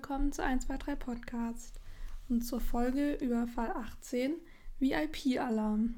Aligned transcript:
Willkommen 0.00 0.32
zu 0.32 0.42
123 0.42 0.98
Podcast 0.98 1.78
und 2.30 2.40
zur 2.40 2.58
Folge 2.58 3.16
über 3.16 3.46
Fall 3.46 3.70
18 3.70 4.32
VIP-Alarm. 4.78 5.96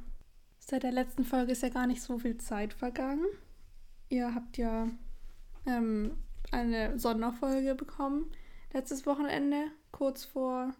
Seit 0.58 0.82
der 0.82 0.90
letzten 0.90 1.24
Folge 1.24 1.52
ist 1.52 1.62
ja 1.62 1.68
gar 1.68 1.86
nicht 1.86 2.02
so 2.02 2.18
viel 2.18 2.36
Zeit 2.36 2.74
vergangen. 2.74 3.24
Ihr 4.08 4.34
habt 4.34 4.58
ja 4.58 4.88
ähm, 5.66 6.16
eine 6.50 6.98
Sonderfolge 6.98 7.76
bekommen 7.76 8.26
letztes 8.72 9.06
Wochenende, 9.06 9.70
kurz 9.92 10.24
vor, 10.24 10.74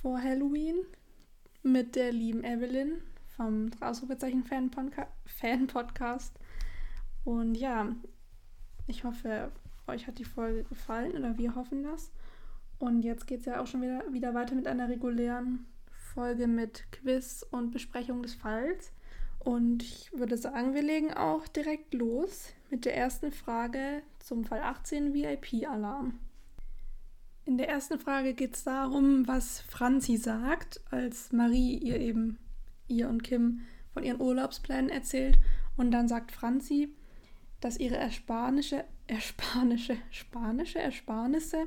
vor 0.00 0.22
Halloween, 0.22 0.76
mit 1.64 1.96
der 1.96 2.12
lieben 2.12 2.44
Evelyn 2.44 3.02
vom 3.36 3.72
Ausrufezeichen 3.80 4.44
Fan-Podcast. 4.44 6.38
Und 7.24 7.56
ja, 7.56 7.96
ich 8.86 9.02
hoffe, 9.02 9.50
euch 9.88 10.06
hat 10.06 10.20
die 10.20 10.24
Folge 10.24 10.62
gefallen 10.62 11.16
oder 11.18 11.36
wir 11.36 11.56
hoffen 11.56 11.82
das. 11.82 12.12
Und 12.80 13.02
jetzt 13.02 13.26
geht 13.26 13.40
es 13.40 13.46
ja 13.46 13.60
auch 13.60 13.66
schon 13.66 13.82
wieder, 13.82 14.02
wieder 14.10 14.32
weiter 14.32 14.54
mit 14.54 14.66
einer 14.66 14.88
regulären 14.88 15.66
Folge 16.14 16.46
mit 16.46 16.90
Quiz 16.90 17.46
und 17.50 17.72
Besprechung 17.72 18.22
des 18.22 18.34
Falls. 18.34 18.92
Und 19.38 19.82
ich 19.82 20.10
würde 20.14 20.38
sagen, 20.38 20.72
wir 20.72 20.82
legen 20.82 21.12
auch 21.12 21.46
direkt 21.46 21.92
los 21.92 22.54
mit 22.70 22.86
der 22.86 22.96
ersten 22.96 23.32
Frage 23.32 24.02
zum 24.18 24.44
Fall 24.44 24.62
18 24.62 25.12
VIP-Alarm. 25.12 26.18
In 27.44 27.58
der 27.58 27.68
ersten 27.68 27.98
Frage 27.98 28.32
geht 28.32 28.56
es 28.56 28.64
darum, 28.64 29.28
was 29.28 29.60
Franzi 29.60 30.16
sagt, 30.16 30.80
als 30.90 31.32
Marie 31.32 31.76
ihr 31.76 32.00
eben, 32.00 32.38
ihr 32.88 33.10
und 33.10 33.22
Kim 33.22 33.60
von 33.92 34.04
ihren 34.04 34.22
Urlaubsplänen 34.22 34.88
erzählt. 34.88 35.38
Und 35.76 35.90
dann 35.90 36.08
sagt 36.08 36.32
Franzi, 36.32 36.94
dass 37.60 37.78
ihre 37.78 37.98
ersparnische, 37.98 38.84
ersparnische, 39.06 39.98
spanische 40.10 40.78
Ersparnisse 40.78 41.66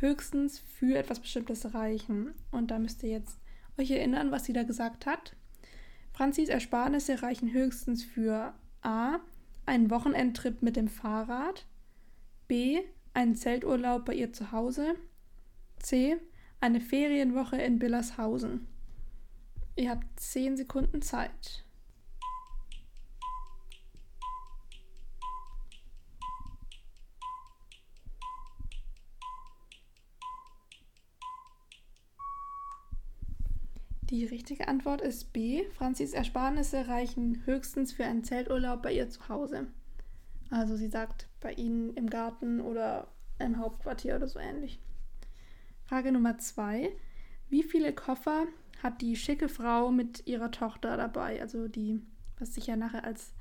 höchstens 0.00 0.58
für 0.58 0.96
etwas 0.96 1.20
Bestimmtes 1.20 1.74
reichen. 1.74 2.34
Und 2.50 2.70
da 2.70 2.78
müsst 2.78 3.02
ihr 3.02 3.10
jetzt 3.10 3.38
euch 3.78 3.90
erinnern, 3.90 4.30
was 4.30 4.44
sie 4.44 4.52
da 4.52 4.62
gesagt 4.62 5.06
hat. 5.06 5.34
Franzis 6.12 6.48
Ersparnisse 6.48 7.22
reichen 7.22 7.52
höchstens 7.52 8.02
für 8.02 8.54
A. 8.82 9.18
einen 9.66 9.90
Wochenendtrip 9.90 10.62
mit 10.62 10.76
dem 10.76 10.88
Fahrrad, 10.88 11.66
B. 12.48 12.80
einen 13.14 13.36
Zelturlaub 13.36 14.04
bei 14.04 14.14
ihr 14.14 14.32
zu 14.32 14.50
Hause, 14.50 14.94
C. 15.78 16.16
eine 16.60 16.80
Ferienwoche 16.80 17.56
in 17.56 17.78
Billershausen. 17.78 18.66
Ihr 19.76 19.90
habt 19.90 20.18
10 20.18 20.56
Sekunden 20.56 21.02
Zeit. 21.02 21.64
Die 34.10 34.24
richtige 34.24 34.68
Antwort 34.68 35.02
ist 35.02 35.34
B. 35.34 35.64
Franzis 35.76 36.14
Ersparnisse 36.14 36.88
reichen 36.88 37.42
höchstens 37.44 37.92
für 37.92 38.06
einen 38.06 38.24
Zelturlaub 38.24 38.82
bei 38.82 38.94
ihr 38.94 39.10
zu 39.10 39.28
Hause. 39.28 39.66
Also 40.48 40.76
sie 40.76 40.88
sagt 40.88 41.28
bei 41.40 41.52
ihnen 41.52 41.92
im 41.94 42.08
Garten 42.08 42.62
oder 42.62 43.08
im 43.38 43.58
Hauptquartier 43.58 44.16
oder 44.16 44.26
so 44.26 44.38
ähnlich. 44.38 44.80
Frage 45.84 46.10
Nummer 46.10 46.38
zwei. 46.38 46.90
Wie 47.50 47.62
viele 47.62 47.92
Koffer 47.92 48.46
hat 48.82 49.02
die 49.02 49.14
schicke 49.14 49.50
Frau 49.50 49.90
mit 49.90 50.26
ihrer 50.26 50.50
Tochter 50.50 50.96
dabei? 50.96 51.42
Also 51.42 51.68
die, 51.68 52.00
was 52.38 52.54
sich 52.54 52.66
ja 52.66 52.76
nachher 52.76 53.04
als 53.04 53.34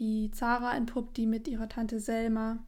die 0.00 0.32
Zara 0.32 0.76
entpuppt, 0.76 1.16
die 1.16 1.26
mit 1.26 1.46
ihrer 1.46 1.68
Tante 1.68 2.00
Selma 2.00 2.58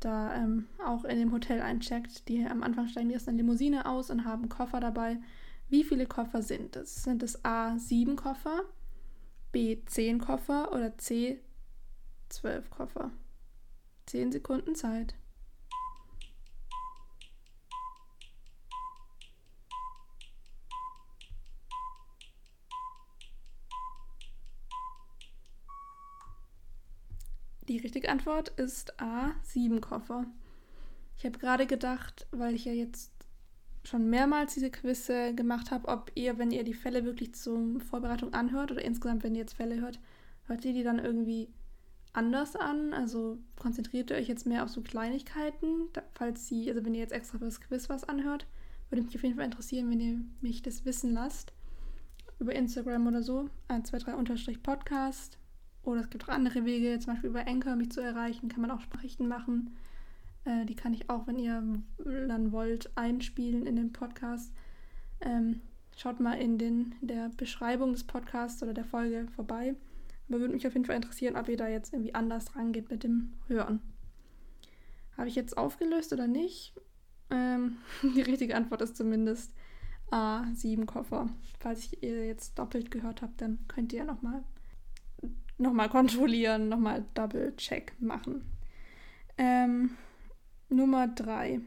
da 0.00 0.34
ähm, 0.34 0.66
auch 0.84 1.04
in 1.04 1.18
dem 1.18 1.32
Hotel 1.32 1.62
eincheckt. 1.62 2.28
Die 2.28 2.44
am 2.44 2.62
Anfang 2.62 2.88
steigen 2.88 3.08
die 3.08 3.16
aus 3.16 3.26
einer 3.26 3.38
Limousine 3.38 3.86
aus 3.86 4.10
und 4.10 4.26
haben 4.26 4.50
Koffer 4.50 4.80
dabei 4.80 5.18
wie 5.68 5.84
viele 5.84 6.06
Koffer 6.06 6.42
sind 6.42 6.76
es? 6.76 7.02
Sind 7.02 7.22
es 7.22 7.44
A 7.44 7.78
7 7.78 8.16
Koffer, 8.16 8.64
B 9.52 9.78
10 9.84 10.20
Koffer 10.20 10.72
oder 10.72 10.96
C 10.98 11.40
12 12.30 12.70
Koffer? 12.70 13.10
10 14.06 14.32
Sekunden 14.32 14.74
Zeit. 14.74 15.14
Die 27.68 27.76
richtige 27.76 28.08
Antwort 28.08 28.48
ist 28.48 28.98
A, 28.98 29.34
7 29.42 29.82
Koffer. 29.82 30.24
Ich 31.18 31.26
habe 31.26 31.38
gerade 31.38 31.66
gedacht, 31.66 32.26
weil 32.30 32.54
ich 32.54 32.64
ja 32.64 32.72
jetzt 32.72 33.12
schon 33.88 34.08
mehrmals 34.10 34.54
diese 34.54 34.70
Quizze 34.70 35.34
gemacht 35.34 35.70
habe, 35.70 35.88
ob 35.88 36.12
ihr, 36.14 36.38
wenn 36.38 36.50
ihr 36.50 36.64
die 36.64 36.74
Fälle 36.74 37.04
wirklich 37.04 37.34
zur 37.34 37.80
Vorbereitung 37.80 38.34
anhört 38.34 38.70
oder 38.70 38.84
insgesamt, 38.84 39.24
wenn 39.24 39.34
ihr 39.34 39.40
jetzt 39.40 39.54
Fälle 39.54 39.80
hört, 39.80 39.98
hört 40.46 40.64
ihr 40.64 40.72
die 40.72 40.82
dann 40.82 40.98
irgendwie 40.98 41.48
anders 42.12 42.56
an? 42.56 42.92
Also 42.92 43.38
konzentriert 43.56 44.10
ihr 44.10 44.16
euch 44.16 44.28
jetzt 44.28 44.46
mehr 44.46 44.64
auf 44.64 44.68
so 44.68 44.82
Kleinigkeiten, 44.82 45.88
falls 46.14 46.46
sie, 46.46 46.68
also 46.68 46.84
wenn 46.84 46.94
ihr 46.94 47.00
jetzt 47.00 47.12
extra 47.12 47.38
fürs 47.38 47.60
Quiz 47.60 47.88
was 47.88 48.04
anhört, 48.04 48.46
würde 48.90 49.02
mich 49.02 49.14
auf 49.14 49.22
jeden 49.22 49.36
Fall 49.36 49.44
interessieren, 49.44 49.90
wenn 49.90 50.00
ihr 50.00 50.20
mich 50.40 50.62
das 50.62 50.84
wissen 50.84 51.12
lasst. 51.12 51.52
Über 52.38 52.54
Instagram 52.54 53.06
oder 53.06 53.22
so, 53.22 53.48
123 53.68 54.14
unterstrich 54.14 54.62
Podcast. 54.62 55.38
Oder 55.82 56.02
es 56.02 56.10
gibt 56.10 56.24
auch 56.24 56.28
andere 56.32 56.64
Wege, 56.64 56.98
zum 56.98 57.14
Beispiel 57.14 57.30
über 57.30 57.46
Anchor 57.46 57.74
mich 57.76 57.90
zu 57.90 58.00
erreichen, 58.00 58.48
kann 58.48 58.60
man 58.60 58.70
auch 58.70 58.82
Nachrichten 58.92 59.26
machen. 59.26 59.74
Äh, 60.44 60.64
die 60.66 60.74
kann 60.74 60.94
ich 60.94 61.10
auch, 61.10 61.26
wenn 61.26 61.38
ihr 61.38 61.62
dann 61.98 62.52
wollt, 62.52 62.90
einspielen 62.96 63.66
in 63.66 63.76
den 63.76 63.92
Podcast. 63.92 64.52
Ähm, 65.20 65.60
schaut 65.96 66.20
mal 66.20 66.34
in, 66.34 66.58
den, 66.58 66.94
der 67.00 67.30
Beschreibung 67.36 67.92
des 67.92 68.04
Podcasts 68.04 68.62
oder 68.62 68.74
der 68.74 68.84
Folge 68.84 69.26
vorbei. 69.34 69.74
Aber 70.28 70.40
würde 70.40 70.54
mich 70.54 70.66
auf 70.66 70.74
jeden 70.74 70.84
Fall 70.84 70.96
interessieren, 70.96 71.36
ob 71.36 71.48
ihr 71.48 71.56
da 71.56 71.68
jetzt 71.68 71.92
irgendwie 71.92 72.14
anders 72.14 72.54
rangeht 72.54 72.90
mit 72.90 73.02
dem 73.02 73.32
Hören. 73.46 73.80
Habe 75.16 75.28
ich 75.28 75.34
jetzt 75.34 75.56
aufgelöst 75.56 76.12
oder 76.12 76.26
nicht? 76.26 76.74
Ähm, 77.30 77.78
die 78.02 78.22
richtige 78.22 78.54
Antwort 78.54 78.82
ist 78.82 78.96
zumindest 78.96 79.52
A, 80.10 80.44
7 80.54 80.86
Koffer. 80.86 81.28
Falls 81.58 81.92
ihr 82.00 82.26
jetzt 82.26 82.58
doppelt 82.58 82.90
gehört 82.90 83.22
habt, 83.22 83.40
dann 83.40 83.58
könnt 83.68 83.92
ihr 83.92 84.04
nochmal 84.04 84.44
noch 85.58 85.72
mal 85.72 85.88
kontrollieren, 85.88 86.68
nochmal 86.68 87.04
Double-Check 87.14 87.94
machen. 88.00 88.44
Ähm, 89.36 89.90
Nummer 90.70 91.08
3. 91.08 91.62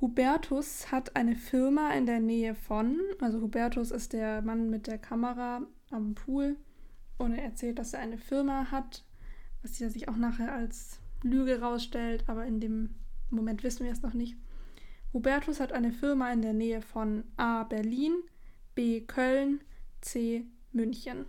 Hubertus 0.00 0.90
hat 0.90 1.14
eine 1.14 1.36
Firma 1.36 1.92
in 1.92 2.06
der 2.06 2.18
Nähe 2.18 2.56
von, 2.56 2.98
also 3.20 3.40
Hubertus 3.40 3.92
ist 3.92 4.12
der 4.12 4.42
Mann 4.42 4.68
mit 4.68 4.88
der 4.88 4.98
Kamera 4.98 5.64
am 5.92 6.16
Pool 6.16 6.56
und 7.18 7.34
er 7.34 7.44
erzählt, 7.44 7.78
dass 7.78 7.92
er 7.92 8.00
eine 8.00 8.18
Firma 8.18 8.72
hat, 8.72 9.04
was 9.62 9.76
sich 9.76 10.08
auch 10.08 10.16
nachher 10.16 10.52
als 10.52 10.98
Lüge 11.22 11.60
rausstellt, 11.60 12.24
aber 12.26 12.46
in 12.46 12.58
dem 12.58 12.96
Moment 13.30 13.62
wissen 13.62 13.84
wir 13.84 13.92
es 13.92 14.02
noch 14.02 14.12
nicht. 14.14 14.36
Hubertus 15.12 15.60
hat 15.60 15.72
eine 15.72 15.92
Firma 15.92 16.32
in 16.32 16.42
der 16.42 16.54
Nähe 16.54 16.82
von 16.82 17.22
A. 17.36 17.62
Berlin, 17.62 18.14
B. 18.74 19.02
Köln, 19.02 19.60
C. 20.00 20.46
München. 20.72 21.26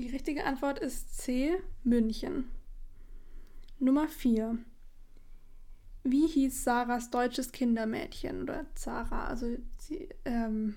Die 0.00 0.08
richtige 0.08 0.46
Antwort 0.46 0.78
ist 0.78 1.18
C, 1.18 1.58
München. 1.84 2.50
Nummer 3.78 4.08
4. 4.08 4.56
Wie 6.04 6.26
hieß 6.26 6.64
Sarahs 6.64 7.10
deutsches 7.10 7.52
Kindermädchen 7.52 8.44
oder 8.44 8.64
Zara? 8.74 9.26
Also 9.26 9.58
sie 9.76 10.08
ähm, 10.24 10.76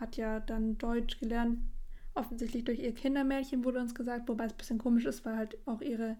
hat 0.00 0.16
ja 0.16 0.40
dann 0.40 0.76
Deutsch 0.76 1.20
gelernt, 1.20 1.60
offensichtlich 2.14 2.64
durch 2.64 2.80
ihr 2.80 2.92
Kindermädchen 2.92 3.62
wurde 3.62 3.78
uns 3.78 3.94
gesagt, 3.94 4.28
wobei 4.28 4.46
es 4.46 4.54
ein 4.54 4.58
bisschen 4.58 4.78
komisch 4.78 5.04
ist, 5.04 5.24
weil 5.24 5.36
halt 5.36 5.56
auch 5.68 5.80
ihre 5.80 6.16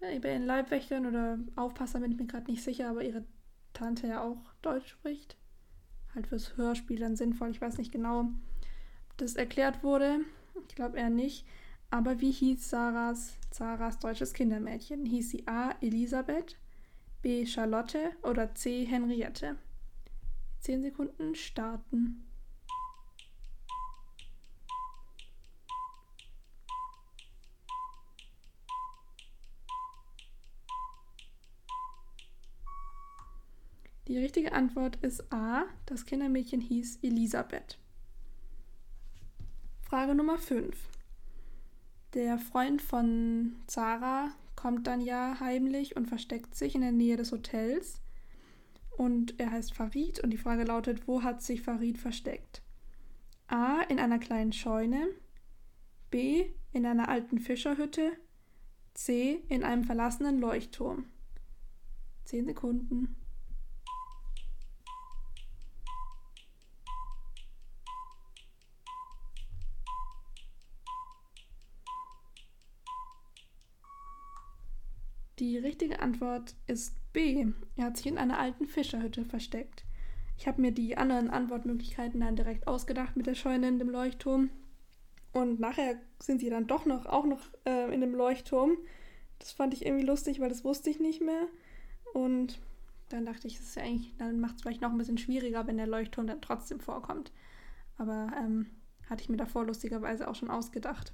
äh, 0.00 0.18
bei 0.20 0.34
ihren 0.34 0.44
Leibwächtern 0.44 1.06
oder 1.06 1.38
Aufpasser 1.56 2.00
bin 2.00 2.12
ich 2.12 2.18
mir 2.18 2.26
gerade 2.26 2.50
nicht 2.50 2.62
sicher, 2.62 2.90
aber 2.90 3.02
ihre 3.02 3.24
Tante 3.72 4.08
ja 4.08 4.22
auch 4.22 4.52
Deutsch 4.60 4.90
spricht. 4.90 5.38
Halt 6.14 6.26
fürs 6.26 6.58
Hörspiel 6.58 6.98
dann 6.98 7.16
sinnvoll. 7.16 7.48
Ich 7.48 7.62
weiß 7.62 7.78
nicht 7.78 7.92
genau, 7.92 8.20
ob 8.20 9.16
das 9.16 9.36
erklärt 9.36 9.82
wurde. 9.82 10.20
Ich 10.68 10.74
glaube 10.74 10.98
eher 10.98 11.10
nicht. 11.10 11.46
Aber 11.90 12.20
wie 12.20 12.32
hieß 12.32 12.68
Sarahs, 12.68 13.34
Sarahs 13.50 13.98
deutsches 13.98 14.32
Kindermädchen? 14.32 15.06
Hieß 15.06 15.30
sie 15.30 15.46
A. 15.46 15.70
Elisabeth, 15.80 16.58
B. 17.22 17.46
Charlotte 17.46 18.12
oder 18.22 18.54
C. 18.54 18.84
Henriette? 18.84 19.56
Zehn 20.60 20.82
Sekunden 20.82 21.34
starten. 21.34 22.26
Die 34.08 34.18
richtige 34.18 34.52
Antwort 34.52 34.96
ist 34.96 35.32
A. 35.32 35.64
Das 35.86 36.06
Kindermädchen 36.06 36.60
hieß 36.60 37.00
Elisabeth. 37.02 37.78
Frage 39.96 40.14
Nummer 40.14 40.36
5. 40.36 40.76
Der 42.12 42.36
Freund 42.36 42.82
von 42.82 43.56
Zara 43.66 44.30
kommt 44.54 44.86
dann 44.86 45.00
ja 45.00 45.40
heimlich 45.40 45.96
und 45.96 46.04
versteckt 46.04 46.54
sich 46.54 46.74
in 46.74 46.82
der 46.82 46.92
Nähe 46.92 47.16
des 47.16 47.32
Hotels. 47.32 48.02
Und 48.98 49.40
er 49.40 49.50
heißt 49.50 49.72
Farid 49.72 50.20
und 50.20 50.28
die 50.28 50.36
Frage 50.36 50.64
lautet, 50.64 51.08
wo 51.08 51.22
hat 51.22 51.40
sich 51.40 51.62
Farid 51.62 51.96
versteckt? 51.96 52.60
A. 53.46 53.80
In 53.88 53.98
einer 53.98 54.18
kleinen 54.18 54.52
Scheune. 54.52 55.08
B. 56.10 56.44
In 56.74 56.84
einer 56.84 57.08
alten 57.08 57.38
Fischerhütte. 57.38 58.12
C. 58.92 59.46
In 59.48 59.64
einem 59.64 59.84
verlassenen 59.84 60.38
Leuchtturm. 60.38 61.06
Zehn 62.24 62.44
Sekunden. 62.44 63.16
Die 75.38 75.58
richtige 75.58 76.00
Antwort 76.00 76.54
ist 76.66 76.94
B. 77.12 77.46
Er 77.76 77.84
hat 77.84 77.98
sich 77.98 78.06
in 78.06 78.16
einer 78.16 78.38
alten 78.38 78.66
Fischerhütte 78.66 79.24
versteckt. 79.26 79.84
Ich 80.38 80.46
habe 80.46 80.62
mir 80.62 80.72
die 80.72 80.96
anderen 80.96 81.28
Antwortmöglichkeiten 81.28 82.20
dann 82.20 82.36
direkt 82.36 82.66
ausgedacht 82.66 83.16
mit 83.16 83.26
der 83.26 83.34
Scheune 83.34 83.68
in 83.68 83.78
dem 83.78 83.90
Leuchtturm. 83.90 84.48
Und 85.32 85.60
nachher 85.60 85.96
sind 86.18 86.40
sie 86.40 86.48
dann 86.48 86.66
doch 86.66 86.86
noch, 86.86 87.04
auch 87.04 87.26
noch 87.26 87.50
äh, 87.66 87.92
in 87.92 88.00
dem 88.00 88.14
Leuchtturm. 88.14 88.78
Das 89.38 89.52
fand 89.52 89.74
ich 89.74 89.84
irgendwie 89.84 90.06
lustig, 90.06 90.40
weil 90.40 90.48
das 90.48 90.64
wusste 90.64 90.88
ich 90.88 91.00
nicht 91.00 91.20
mehr. 91.20 91.46
Und 92.14 92.58
dann 93.10 93.26
dachte 93.26 93.46
ich, 93.46 93.58
das 93.58 93.66
ist 93.66 93.76
ja 93.76 93.82
eigentlich, 93.82 94.14
dann 94.16 94.40
macht 94.40 94.56
es 94.56 94.62
vielleicht 94.62 94.80
noch 94.80 94.90
ein 94.90 94.98
bisschen 94.98 95.18
schwieriger, 95.18 95.66
wenn 95.66 95.76
der 95.76 95.86
Leuchtturm 95.86 96.26
dann 96.26 96.40
trotzdem 96.40 96.80
vorkommt. 96.80 97.30
Aber 97.98 98.32
ähm, 98.38 98.70
hatte 99.10 99.22
ich 99.22 99.28
mir 99.28 99.36
davor 99.36 99.66
lustigerweise 99.66 100.28
auch 100.28 100.34
schon 100.34 100.50
ausgedacht. 100.50 101.12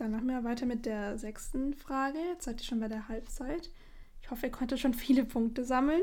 Dann 0.00 0.12
machen 0.12 0.28
wir 0.28 0.44
weiter 0.44 0.64
mit 0.64 0.86
der 0.86 1.18
sechsten 1.18 1.74
Frage. 1.74 2.18
Jetzt 2.32 2.46
seid 2.46 2.58
ihr 2.58 2.64
schon 2.64 2.80
bei 2.80 2.88
der 2.88 3.08
Halbzeit. 3.08 3.70
Ich 4.22 4.30
hoffe, 4.30 4.46
ihr 4.46 4.52
konntet 4.52 4.80
schon 4.80 4.94
viele 5.04 5.26
Punkte 5.26 5.62
sammeln. 5.62 6.00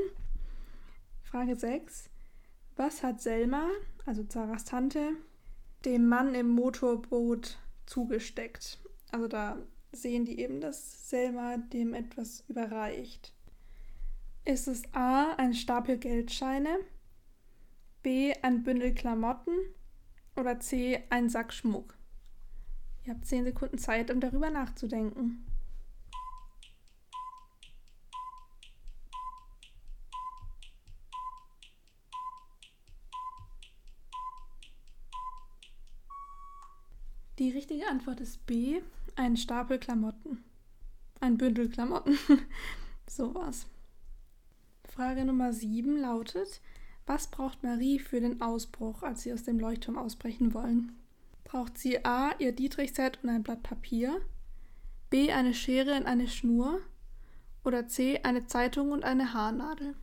Frage 1.24 1.56
6. 1.56 2.08
Was 2.76 3.02
hat 3.02 3.22
Selma, 3.22 3.68
also 4.06 4.24
Zaras 4.24 4.66
Tante, 4.66 5.14
dem 5.84 6.08
Mann 6.08 6.36
im 6.36 6.48
Motorboot 6.48 7.58
zugesteckt? 7.88 8.78
Also 9.12 9.28
da 9.28 9.58
sehen 9.92 10.26
die 10.26 10.42
eben, 10.42 10.62
dass 10.62 11.10
Selma 11.10 11.58
dem 11.58 11.96
etwas 11.96 12.44
überreicht. 12.48 13.34
Ist 14.46 14.68
es 14.68 14.84
A, 14.94 15.34
ein 15.38 15.56
Stapel 15.56 15.98
Geldscheine, 15.98 16.78
B, 18.04 18.32
ein 18.44 18.62
Bündel 18.62 18.94
Klamotten 18.94 19.58
oder 20.36 20.60
C, 20.60 21.04
ein 21.10 21.30
Sack 21.30 21.52
Schmuck? 21.52 21.97
Ihr 23.08 23.14
habt 23.14 23.26
zehn 23.26 23.46
Sekunden 23.46 23.78
Zeit, 23.78 24.12
um 24.12 24.20
darüber 24.20 24.50
nachzudenken. 24.50 25.46
Die 37.40 37.50
richtige 37.52 37.88
Antwort 37.88 38.20
ist 38.20 38.46
B, 38.46 38.82
ein 39.16 39.38
Stapel 39.38 39.80
Klamotten. 39.80 40.44
Ein 41.22 41.38
Bündel 41.38 41.70
Klamotten. 41.70 42.18
so 43.08 43.34
was. 43.34 43.68
Frage 44.84 45.24
Nummer 45.24 45.54
7 45.54 45.96
lautet, 45.96 46.60
was 47.06 47.32
braucht 47.32 47.64
Marie 47.64 48.00
für 48.00 48.20
den 48.20 48.42
Ausbruch, 48.42 49.02
als 49.02 49.22
sie 49.22 49.32
aus 49.32 49.44
dem 49.44 49.62
Leuchtturm 49.62 49.98
ausbrechen 49.98 50.54
wollen? 50.54 51.07
Braucht 51.48 51.78
sie 51.78 52.04
A. 52.04 52.36
ihr 52.40 52.52
Dietrich-Set 52.52 53.24
und 53.24 53.30
ein 53.30 53.42
Blatt 53.42 53.64
Papier, 53.64 54.22
B. 55.10 55.32
eine 55.32 55.54
Schere 55.54 55.96
und 55.96 56.06
eine 56.06 56.28
Schnur 56.28 56.82
oder 57.64 57.88
C. 57.88 58.20
eine 58.24 58.46
Zeitung 58.46 58.92
und 58.92 59.06
eine 59.06 59.34
Haarnadel. 59.34 59.96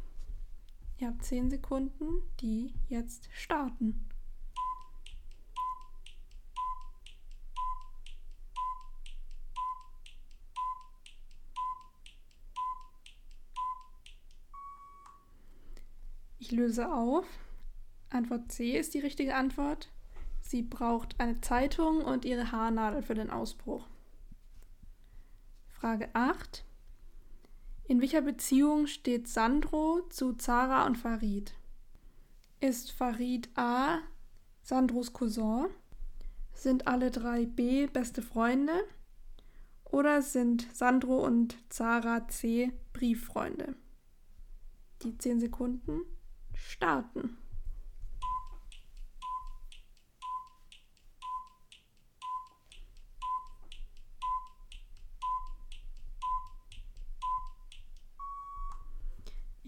Ihr 0.98 1.08
habt 1.08 1.22
10 1.22 1.50
Sekunden, 1.50 2.22
die 2.40 2.72
jetzt 2.88 3.28
starten. 3.34 4.08
Ich 16.38 16.52
löse 16.52 16.90
auf. 16.90 17.26
Antwort 18.08 18.50
C 18.50 18.78
ist 18.78 18.94
die 18.94 19.00
richtige 19.00 19.34
Antwort. 19.34 19.93
Sie 20.54 20.62
braucht 20.62 21.18
eine 21.18 21.40
Zeitung 21.40 22.02
und 22.02 22.24
ihre 22.24 22.52
Haarnadel 22.52 23.02
für 23.02 23.16
den 23.16 23.28
Ausbruch. 23.28 23.88
Frage 25.66 26.08
8. 26.12 26.64
In 27.88 28.00
welcher 28.00 28.22
Beziehung 28.22 28.86
steht 28.86 29.26
Sandro 29.26 30.02
zu 30.10 30.34
Zara 30.34 30.86
und 30.86 30.96
Farid? 30.96 31.54
Ist 32.60 32.92
Farid 32.92 33.48
A. 33.56 33.98
Sandros 34.62 35.12
Cousin? 35.12 35.66
Sind 36.52 36.86
alle 36.86 37.10
drei 37.10 37.46
B 37.46 37.88
beste 37.88 38.22
Freunde? 38.22 38.84
Oder 39.82 40.22
sind 40.22 40.68
Sandro 40.72 41.16
und 41.26 41.56
Zara 41.68 42.28
C. 42.28 42.70
Brieffreunde? 42.92 43.74
Die 45.02 45.18
10 45.18 45.40
Sekunden 45.40 46.02
starten. 46.54 47.38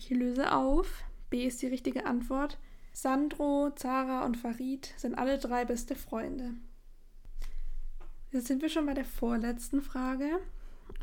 Ich 0.09 0.11
löse 0.11 0.53
auf. 0.53 1.03
B 1.31 1.45
ist 1.49 1.63
die 1.63 1.67
richtige 1.67 2.07
Antwort. 2.07 2.59
Sandro, 2.93 3.73
Zara 3.75 4.25
und 4.25 4.37
Farid 4.37 4.95
sind 4.97 5.19
alle 5.19 5.37
drei 5.37 5.65
beste 5.65 5.97
Freunde. 5.97 6.55
Jetzt 8.31 8.47
sind 8.47 8.63
wir 8.63 8.69
schon 8.69 8.87
bei 8.87 8.95
der 8.95 9.05
vorletzten 9.05 9.83
Frage, 9.83 10.39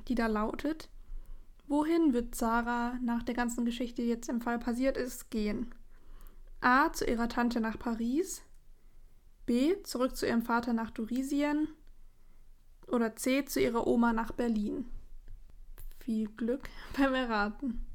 die 0.08 0.16
da 0.16 0.28
lautet: 0.28 0.88
Wohin 1.68 2.14
wird 2.14 2.34
Zara 2.34 2.98
nach 3.04 3.24
der 3.24 3.36
ganzen 3.36 3.66
Geschichte, 3.66 4.04
die 4.04 4.08
jetzt 4.08 4.30
im 4.30 4.40
Fall 4.40 4.58
passiert 4.58 4.96
ist, 4.96 5.30
gehen? 5.30 5.76
A. 6.62 6.94
Zu 6.94 7.04
ihrer 7.04 7.28
Tante 7.28 7.60
nach 7.60 7.78
Paris. 7.78 8.42
B. 9.46 9.84
Zurück 9.84 10.16
zu 10.16 10.26
ihrem 10.26 10.44
Vater 10.44 10.72
nach 10.72 10.92
Durisien. 10.92 11.68
Oder 12.88 13.18
C. 13.18 13.44
Zu 13.44 13.60
ihrer 13.60 13.86
Oma 13.86 14.14
nach 14.14 14.32
Berlin. 14.32 14.86
Viel 16.00 16.30
Glück 16.30 16.70
beim 16.98 17.14
Erraten. 17.14 17.86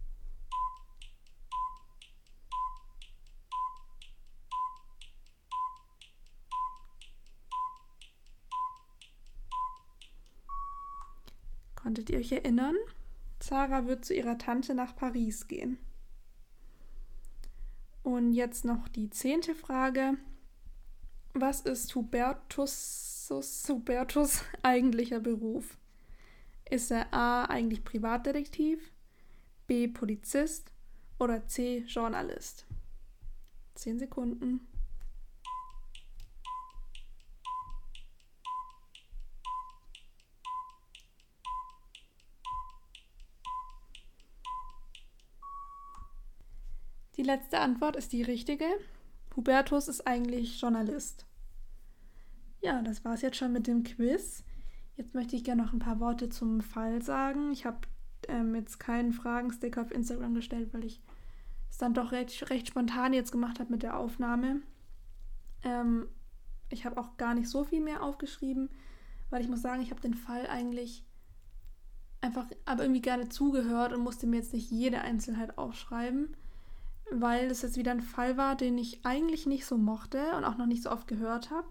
Konntet 11.78 12.10
ihr 12.10 12.18
euch 12.18 12.32
erinnern? 12.32 12.74
Zara 13.38 13.86
wird 13.86 14.04
zu 14.04 14.12
ihrer 14.12 14.36
Tante 14.36 14.74
nach 14.74 14.96
Paris 14.96 15.46
gehen. 15.46 15.78
Und 18.02 18.32
jetzt 18.32 18.64
noch 18.64 18.88
die 18.88 19.10
zehnte 19.10 19.54
Frage. 19.54 20.14
Was 21.34 21.60
ist 21.60 21.94
Hubertus, 21.94 23.66
Hubertus 23.68 24.42
eigentlicher 24.62 25.20
Beruf? 25.20 25.78
Ist 26.68 26.90
er 26.90 27.14
A 27.14 27.44
eigentlich 27.44 27.84
Privatdetektiv, 27.84 28.90
B 29.68 29.86
Polizist 29.86 30.72
oder 31.20 31.46
C 31.46 31.84
Journalist? 31.86 32.66
Zehn 33.74 34.00
Sekunden. 34.00 34.66
Die 47.18 47.24
letzte 47.24 47.58
Antwort 47.58 47.96
ist 47.96 48.12
die 48.12 48.22
richtige. 48.22 48.64
Hubertus 49.34 49.88
ist 49.88 50.06
eigentlich 50.06 50.60
Journalist. 50.60 51.26
Ja, 52.62 52.80
das 52.82 53.04
war 53.04 53.14
es 53.14 53.22
jetzt 53.22 53.36
schon 53.36 53.52
mit 53.52 53.66
dem 53.66 53.82
Quiz. 53.82 54.44
Jetzt 54.96 55.16
möchte 55.16 55.34
ich 55.34 55.42
gerne 55.42 55.64
noch 55.64 55.72
ein 55.72 55.80
paar 55.80 55.98
Worte 55.98 56.28
zum 56.28 56.60
Fall 56.60 57.02
sagen. 57.02 57.50
Ich 57.50 57.66
habe 57.66 57.80
ähm, 58.28 58.54
jetzt 58.54 58.78
keinen 58.78 59.12
Fragensticker 59.12 59.82
auf 59.82 59.90
Instagram 59.90 60.34
gestellt, 60.34 60.72
weil 60.72 60.84
ich 60.84 61.02
es 61.68 61.78
dann 61.78 61.92
doch 61.92 62.12
recht, 62.12 62.50
recht 62.50 62.68
spontan 62.68 63.12
jetzt 63.12 63.32
gemacht 63.32 63.58
habe 63.58 63.72
mit 63.72 63.82
der 63.82 63.98
Aufnahme. 63.98 64.62
Ähm, 65.64 66.06
ich 66.70 66.86
habe 66.86 67.00
auch 67.00 67.16
gar 67.16 67.34
nicht 67.34 67.48
so 67.48 67.64
viel 67.64 67.80
mehr 67.80 68.04
aufgeschrieben, 68.04 68.70
weil 69.30 69.42
ich 69.42 69.48
muss 69.48 69.62
sagen, 69.62 69.82
ich 69.82 69.90
habe 69.90 70.00
den 70.00 70.14
Fall 70.14 70.46
eigentlich 70.46 71.04
einfach 72.20 72.46
aber 72.64 72.84
irgendwie 72.84 73.02
gerne 73.02 73.28
zugehört 73.28 73.92
und 73.92 74.04
musste 74.04 74.28
mir 74.28 74.36
jetzt 74.36 74.52
nicht 74.52 74.70
jede 74.70 75.00
Einzelheit 75.00 75.58
aufschreiben, 75.58 76.36
weil 77.12 77.50
es 77.50 77.62
jetzt 77.62 77.76
wieder 77.76 77.92
ein 77.92 78.02
Fall 78.02 78.36
war, 78.36 78.56
den 78.56 78.78
ich 78.78 79.04
eigentlich 79.04 79.46
nicht 79.46 79.66
so 79.66 79.76
mochte 79.76 80.32
und 80.36 80.44
auch 80.44 80.56
noch 80.56 80.66
nicht 80.66 80.82
so 80.82 80.90
oft 80.90 81.08
gehört 81.08 81.50
habe 81.50 81.68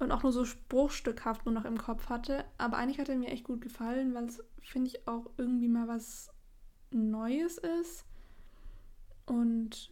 und 0.00 0.12
auch 0.12 0.22
nur 0.22 0.32
so 0.32 0.44
spruchstückhaft 0.44 1.44
nur 1.44 1.54
noch 1.54 1.66
im 1.66 1.78
Kopf 1.78 2.08
hatte. 2.08 2.44
Aber 2.58 2.78
eigentlich 2.78 2.98
hat 2.98 3.08
er 3.08 3.16
mir 3.16 3.28
echt 3.28 3.44
gut 3.44 3.60
gefallen, 3.60 4.14
weil 4.14 4.24
es, 4.24 4.42
finde 4.62 4.88
ich, 4.88 5.06
auch 5.06 5.30
irgendwie 5.36 5.68
mal 5.68 5.88
was 5.88 6.30
Neues 6.90 7.58
ist. 7.58 8.04
Und 9.26 9.90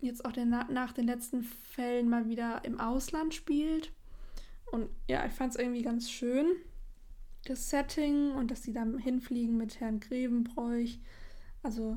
jetzt 0.00 0.24
auch 0.24 0.32
der, 0.32 0.44
nach 0.44 0.92
den 0.92 1.06
letzten 1.06 1.42
Fällen 1.42 2.08
mal 2.08 2.26
wieder 2.26 2.64
im 2.64 2.80
Ausland 2.80 3.32
spielt. 3.32 3.92
Und 4.72 4.90
ja, 5.08 5.24
ich 5.24 5.32
fand 5.32 5.54
es 5.54 5.60
irgendwie 5.60 5.82
ganz 5.82 6.10
schön, 6.10 6.48
das 7.44 7.70
Setting 7.70 8.32
und 8.32 8.50
dass 8.50 8.64
sie 8.64 8.72
dann 8.72 8.98
hinfliegen 8.98 9.56
mit 9.56 9.78
Herrn 9.78 10.00
Grevenbräuch. 10.00 10.98
Also 11.62 11.96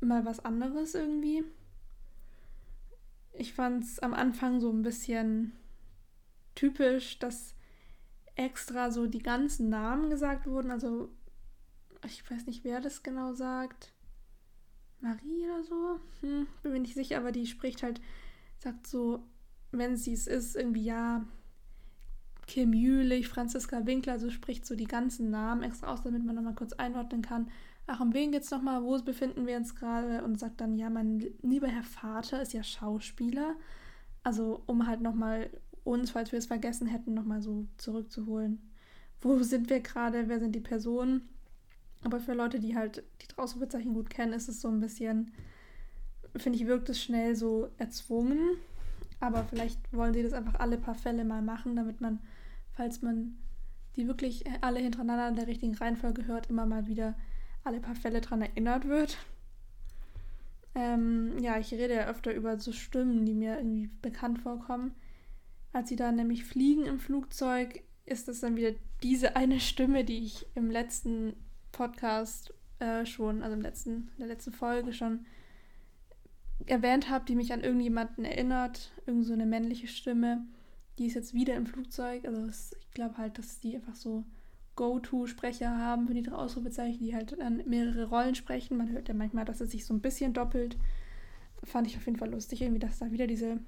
mal 0.00 0.24
was 0.24 0.44
anderes 0.44 0.94
irgendwie. 0.94 1.44
Ich 3.32 3.52
fand 3.52 3.84
es 3.84 3.98
am 4.00 4.14
Anfang 4.14 4.60
so 4.60 4.70
ein 4.70 4.82
bisschen 4.82 5.52
typisch, 6.54 7.18
dass 7.18 7.54
extra 8.34 8.90
so 8.90 9.06
die 9.06 9.22
ganzen 9.22 9.68
Namen 9.68 10.10
gesagt 10.10 10.46
wurden. 10.46 10.70
Also, 10.70 11.10
ich 12.04 12.28
weiß 12.30 12.46
nicht, 12.46 12.64
wer 12.64 12.80
das 12.80 13.02
genau 13.02 13.34
sagt. 13.34 13.92
Marie 15.00 15.44
oder 15.44 15.64
so? 15.64 16.00
Hm, 16.20 16.46
bin 16.62 16.72
mir 16.72 16.80
nicht 16.80 16.94
sicher, 16.94 17.18
aber 17.18 17.32
die 17.32 17.46
spricht 17.46 17.82
halt, 17.82 18.00
sagt 18.58 18.86
so, 18.86 19.24
wenn 19.70 19.96
sie 19.96 20.12
es 20.12 20.26
ist, 20.26 20.56
irgendwie 20.56 20.84
ja, 20.84 21.24
Kim 22.46 22.72
Jülich, 22.72 23.28
Franziska 23.28 23.86
Winkler, 23.86 24.14
also 24.14 24.28
spricht 24.28 24.66
so 24.66 24.74
die 24.74 24.86
ganzen 24.86 25.30
Namen 25.30 25.62
extra 25.62 25.92
aus, 25.92 26.02
damit 26.02 26.24
man 26.24 26.34
nochmal 26.34 26.54
kurz 26.54 26.72
einordnen 26.72 27.22
kann. 27.22 27.50
Ach, 27.92 27.98
um 27.98 28.14
wen 28.14 28.30
geht's 28.30 28.52
nochmal? 28.52 28.84
Wo 28.84 28.96
befinden 29.02 29.48
wir 29.48 29.56
uns 29.56 29.74
gerade? 29.74 30.22
Und 30.22 30.38
sagt 30.38 30.60
dann, 30.60 30.78
ja, 30.78 30.88
mein 30.88 31.26
lieber 31.42 31.66
Herr 31.66 31.82
Vater 31.82 32.40
ist 32.40 32.52
ja 32.52 32.62
Schauspieler. 32.62 33.56
Also, 34.22 34.62
um 34.66 34.86
halt 34.86 35.00
nochmal 35.00 35.50
uns, 35.82 36.12
falls 36.12 36.30
wir 36.30 36.38
es 36.38 36.46
vergessen 36.46 36.86
hätten, 36.86 37.14
nochmal 37.14 37.42
so 37.42 37.66
zurückzuholen. 37.78 38.60
Wo 39.20 39.42
sind 39.42 39.70
wir 39.70 39.80
gerade? 39.80 40.28
Wer 40.28 40.38
sind 40.38 40.54
die 40.54 40.60
Personen? 40.60 41.28
Aber 42.04 42.20
für 42.20 42.34
Leute, 42.34 42.60
die 42.60 42.76
halt 42.76 43.02
die 43.22 43.36
Ausrufezeichen 43.36 43.92
gut 43.92 44.08
kennen, 44.08 44.34
ist 44.34 44.48
es 44.48 44.60
so 44.60 44.68
ein 44.68 44.78
bisschen, 44.78 45.32
finde 46.36 46.60
ich, 46.60 46.68
wirkt 46.68 46.88
es 46.90 47.02
schnell 47.02 47.34
so 47.34 47.70
erzwungen. 47.76 48.56
Aber 49.18 49.42
vielleicht 49.42 49.92
wollen 49.92 50.14
sie 50.14 50.22
das 50.22 50.32
einfach 50.32 50.60
alle 50.60 50.78
paar 50.78 50.94
Fälle 50.94 51.24
mal 51.24 51.42
machen, 51.42 51.74
damit 51.74 52.00
man, 52.00 52.20
falls 52.70 53.02
man 53.02 53.36
die 53.96 54.06
wirklich 54.06 54.44
alle 54.60 54.78
hintereinander 54.78 55.26
in 55.26 55.34
der 55.34 55.48
richtigen 55.48 55.74
Reihenfolge 55.74 56.26
hört, 56.26 56.48
immer 56.50 56.66
mal 56.66 56.86
wieder 56.86 57.16
alle 57.64 57.80
paar 57.80 57.94
Fälle 57.94 58.20
dran 58.20 58.42
erinnert 58.42 58.88
wird. 58.88 59.18
Ähm, 60.74 61.38
ja, 61.40 61.58
ich 61.58 61.72
rede 61.72 61.94
ja 61.94 62.06
öfter 62.06 62.32
über 62.32 62.58
so 62.58 62.72
Stimmen, 62.72 63.26
die 63.26 63.34
mir 63.34 63.56
irgendwie 63.56 63.90
bekannt 64.02 64.40
vorkommen. 64.40 64.94
Als 65.72 65.88
sie 65.88 65.96
da 65.96 66.12
nämlich 66.12 66.44
fliegen 66.44 66.86
im 66.86 66.98
Flugzeug, 66.98 67.82
ist 68.06 68.28
das 68.28 68.40
dann 68.40 68.56
wieder 68.56 68.72
diese 69.02 69.36
eine 69.36 69.60
Stimme, 69.60 70.04
die 70.04 70.24
ich 70.24 70.46
im 70.54 70.70
letzten 70.70 71.34
Podcast 71.72 72.52
äh, 72.78 73.06
schon, 73.06 73.42
also 73.42 73.54
im 73.54 73.62
letzten, 73.62 73.90
in 73.90 74.18
der 74.18 74.28
letzten 74.28 74.52
Folge 74.52 74.92
schon 74.92 75.26
erwähnt 76.66 77.08
habe, 77.08 77.24
die 77.24 77.36
mich 77.36 77.52
an 77.52 77.62
irgendjemanden 77.62 78.24
erinnert, 78.24 78.92
irgend 79.06 79.24
so 79.24 79.32
eine 79.32 79.46
männliche 79.46 79.86
Stimme. 79.86 80.44
Die 80.98 81.06
ist 81.06 81.14
jetzt 81.14 81.34
wieder 81.34 81.54
im 81.54 81.66
Flugzeug. 81.66 82.26
Also 82.26 82.46
ich 82.46 82.90
glaube 82.92 83.16
halt, 83.16 83.38
dass 83.38 83.60
die 83.60 83.74
einfach 83.74 83.94
so 83.94 84.24
Go-To-Sprecher 84.80 85.76
haben 85.76 86.06
für 86.06 86.14
die 86.14 86.22
drei 86.22 86.36
Ausrufezeichen, 86.36 87.04
die 87.04 87.14
halt 87.14 87.38
dann 87.38 87.62
mehrere 87.66 88.06
Rollen 88.06 88.34
sprechen. 88.34 88.78
Man 88.78 88.88
hört 88.88 89.08
ja 89.08 89.14
manchmal, 89.14 89.44
dass 89.44 89.60
es 89.60 89.72
sich 89.72 89.84
so 89.84 89.92
ein 89.92 90.00
bisschen 90.00 90.32
doppelt. 90.32 90.78
Fand 91.64 91.86
ich 91.86 91.98
auf 91.98 92.06
jeden 92.06 92.16
Fall 92.16 92.30
lustig, 92.30 92.62
irgendwie, 92.62 92.78
dass 92.78 92.98
da 92.98 93.10
wieder 93.10 93.26
diese 93.26 93.58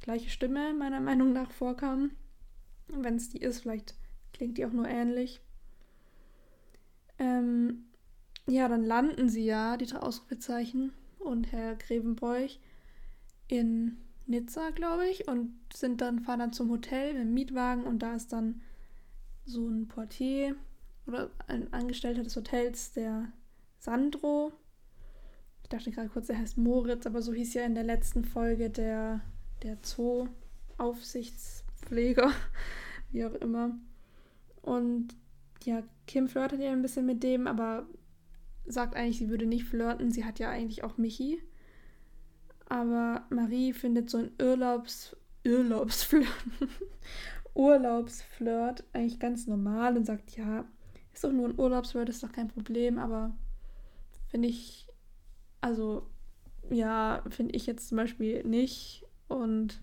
gleiche 0.00 0.30
Stimme 0.30 0.72
meiner 0.72 1.00
Meinung 1.00 1.34
nach 1.34 1.50
vorkam. 1.50 2.12
Wenn 2.88 3.16
es 3.16 3.28
die 3.28 3.42
ist, 3.42 3.60
vielleicht 3.60 3.96
klingt 4.32 4.56
die 4.56 4.64
auch 4.64 4.72
nur 4.72 4.88
ähnlich. 4.88 5.42
Ähm, 7.18 7.84
ja, 8.48 8.66
dann 8.66 8.82
landen 8.82 9.28
sie 9.28 9.44
ja, 9.44 9.76
die 9.76 9.84
drei 9.84 9.98
Ausrufezeichen 9.98 10.94
und 11.18 11.52
Herr 11.52 11.74
Grevenbräuch 11.74 12.60
in 13.46 13.98
Nizza, 14.26 14.70
glaube 14.70 15.06
ich, 15.06 15.28
und 15.28 15.52
sind 15.74 16.00
dann, 16.00 16.20
fahren 16.20 16.38
dann 16.38 16.54
zum 16.54 16.70
Hotel 16.70 17.14
im 17.16 17.34
Mietwagen 17.34 17.84
und 17.84 17.98
da 17.98 18.14
ist 18.14 18.32
dann 18.32 18.62
so 19.44 19.68
ein 19.68 19.88
Portier 19.88 20.56
oder 21.06 21.30
ein 21.46 21.72
Angestellter 21.72 22.22
des 22.22 22.36
Hotels, 22.36 22.92
der 22.92 23.32
Sandro. 23.78 24.52
Ich 25.62 25.68
dachte 25.68 25.90
gerade 25.90 26.08
kurz, 26.08 26.28
er 26.28 26.38
heißt 26.38 26.58
Moritz, 26.58 27.06
aber 27.06 27.22
so 27.22 27.32
hieß 27.32 27.54
ja 27.54 27.64
in 27.64 27.74
der 27.74 27.84
letzten 27.84 28.24
Folge 28.24 28.70
der 28.70 29.20
der 29.62 29.78
Zoo-Aufsichtspfleger, 29.82 32.32
wie 33.12 33.24
auch 33.24 33.34
immer. 33.34 33.76
Und 34.60 35.16
ja, 35.64 35.82
Kim 36.06 36.28
flirtet 36.28 36.60
ja 36.60 36.72
ein 36.72 36.82
bisschen 36.82 37.06
mit 37.06 37.22
dem, 37.22 37.46
aber 37.46 37.86
sagt 38.66 38.96
eigentlich, 38.96 39.18
sie 39.18 39.28
würde 39.28 39.46
nicht 39.46 39.64
flirten. 39.64 40.10
Sie 40.10 40.24
hat 40.24 40.38
ja 40.38 40.50
eigentlich 40.50 40.84
auch 40.84 40.98
Michi. 40.98 41.42
Aber 42.68 43.26
Marie 43.30 43.72
findet 43.72 44.10
so 44.10 44.18
ein 44.18 44.30
Urlaubs 44.40 45.16
Urlaubsflirt 45.44 46.28
Urlaubsflirt 47.54 48.84
eigentlich 48.92 49.20
ganz 49.20 49.46
normal 49.46 49.96
und 49.96 50.04
sagt, 50.06 50.36
ja, 50.36 50.64
ist 51.12 51.24
doch 51.24 51.32
nur 51.32 51.48
ein 51.48 51.58
Urlaubsflirt, 51.58 52.08
ist 52.08 52.22
doch 52.22 52.32
kein 52.32 52.48
Problem, 52.48 52.98
aber 52.98 53.36
finde 54.28 54.48
ich, 54.48 54.88
also 55.60 56.06
ja, 56.70 57.22
finde 57.28 57.54
ich 57.54 57.66
jetzt 57.66 57.88
zum 57.88 57.96
Beispiel 57.96 58.44
nicht. 58.44 59.04
Und 59.28 59.82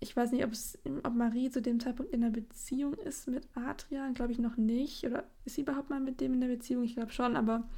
ich 0.00 0.16
weiß 0.16 0.32
nicht, 0.32 0.44
ob, 0.44 1.14
Marie 1.14 1.50
zu 1.50 1.62
dem 1.62 1.78
Zeitpunkt 1.78 2.12
in 2.12 2.24
einer 2.24 2.32
Beziehung 2.32 2.94
ist 2.94 3.28
mit 3.28 3.48
Adrian, 3.54 4.14
glaube 4.14 4.32
ich 4.32 4.38
noch 4.38 4.56
nicht. 4.56 5.04
Oder 5.04 5.24
ist 5.44 5.54
sie 5.54 5.62
überhaupt 5.62 5.90
mal 5.90 6.00
mit 6.00 6.20
dem 6.20 6.34
in 6.34 6.40
der 6.40 6.48
Beziehung? 6.48 6.82
Ich 6.82 6.94
glaube 6.94 7.12
schon, 7.12 7.36
aber 7.36 7.68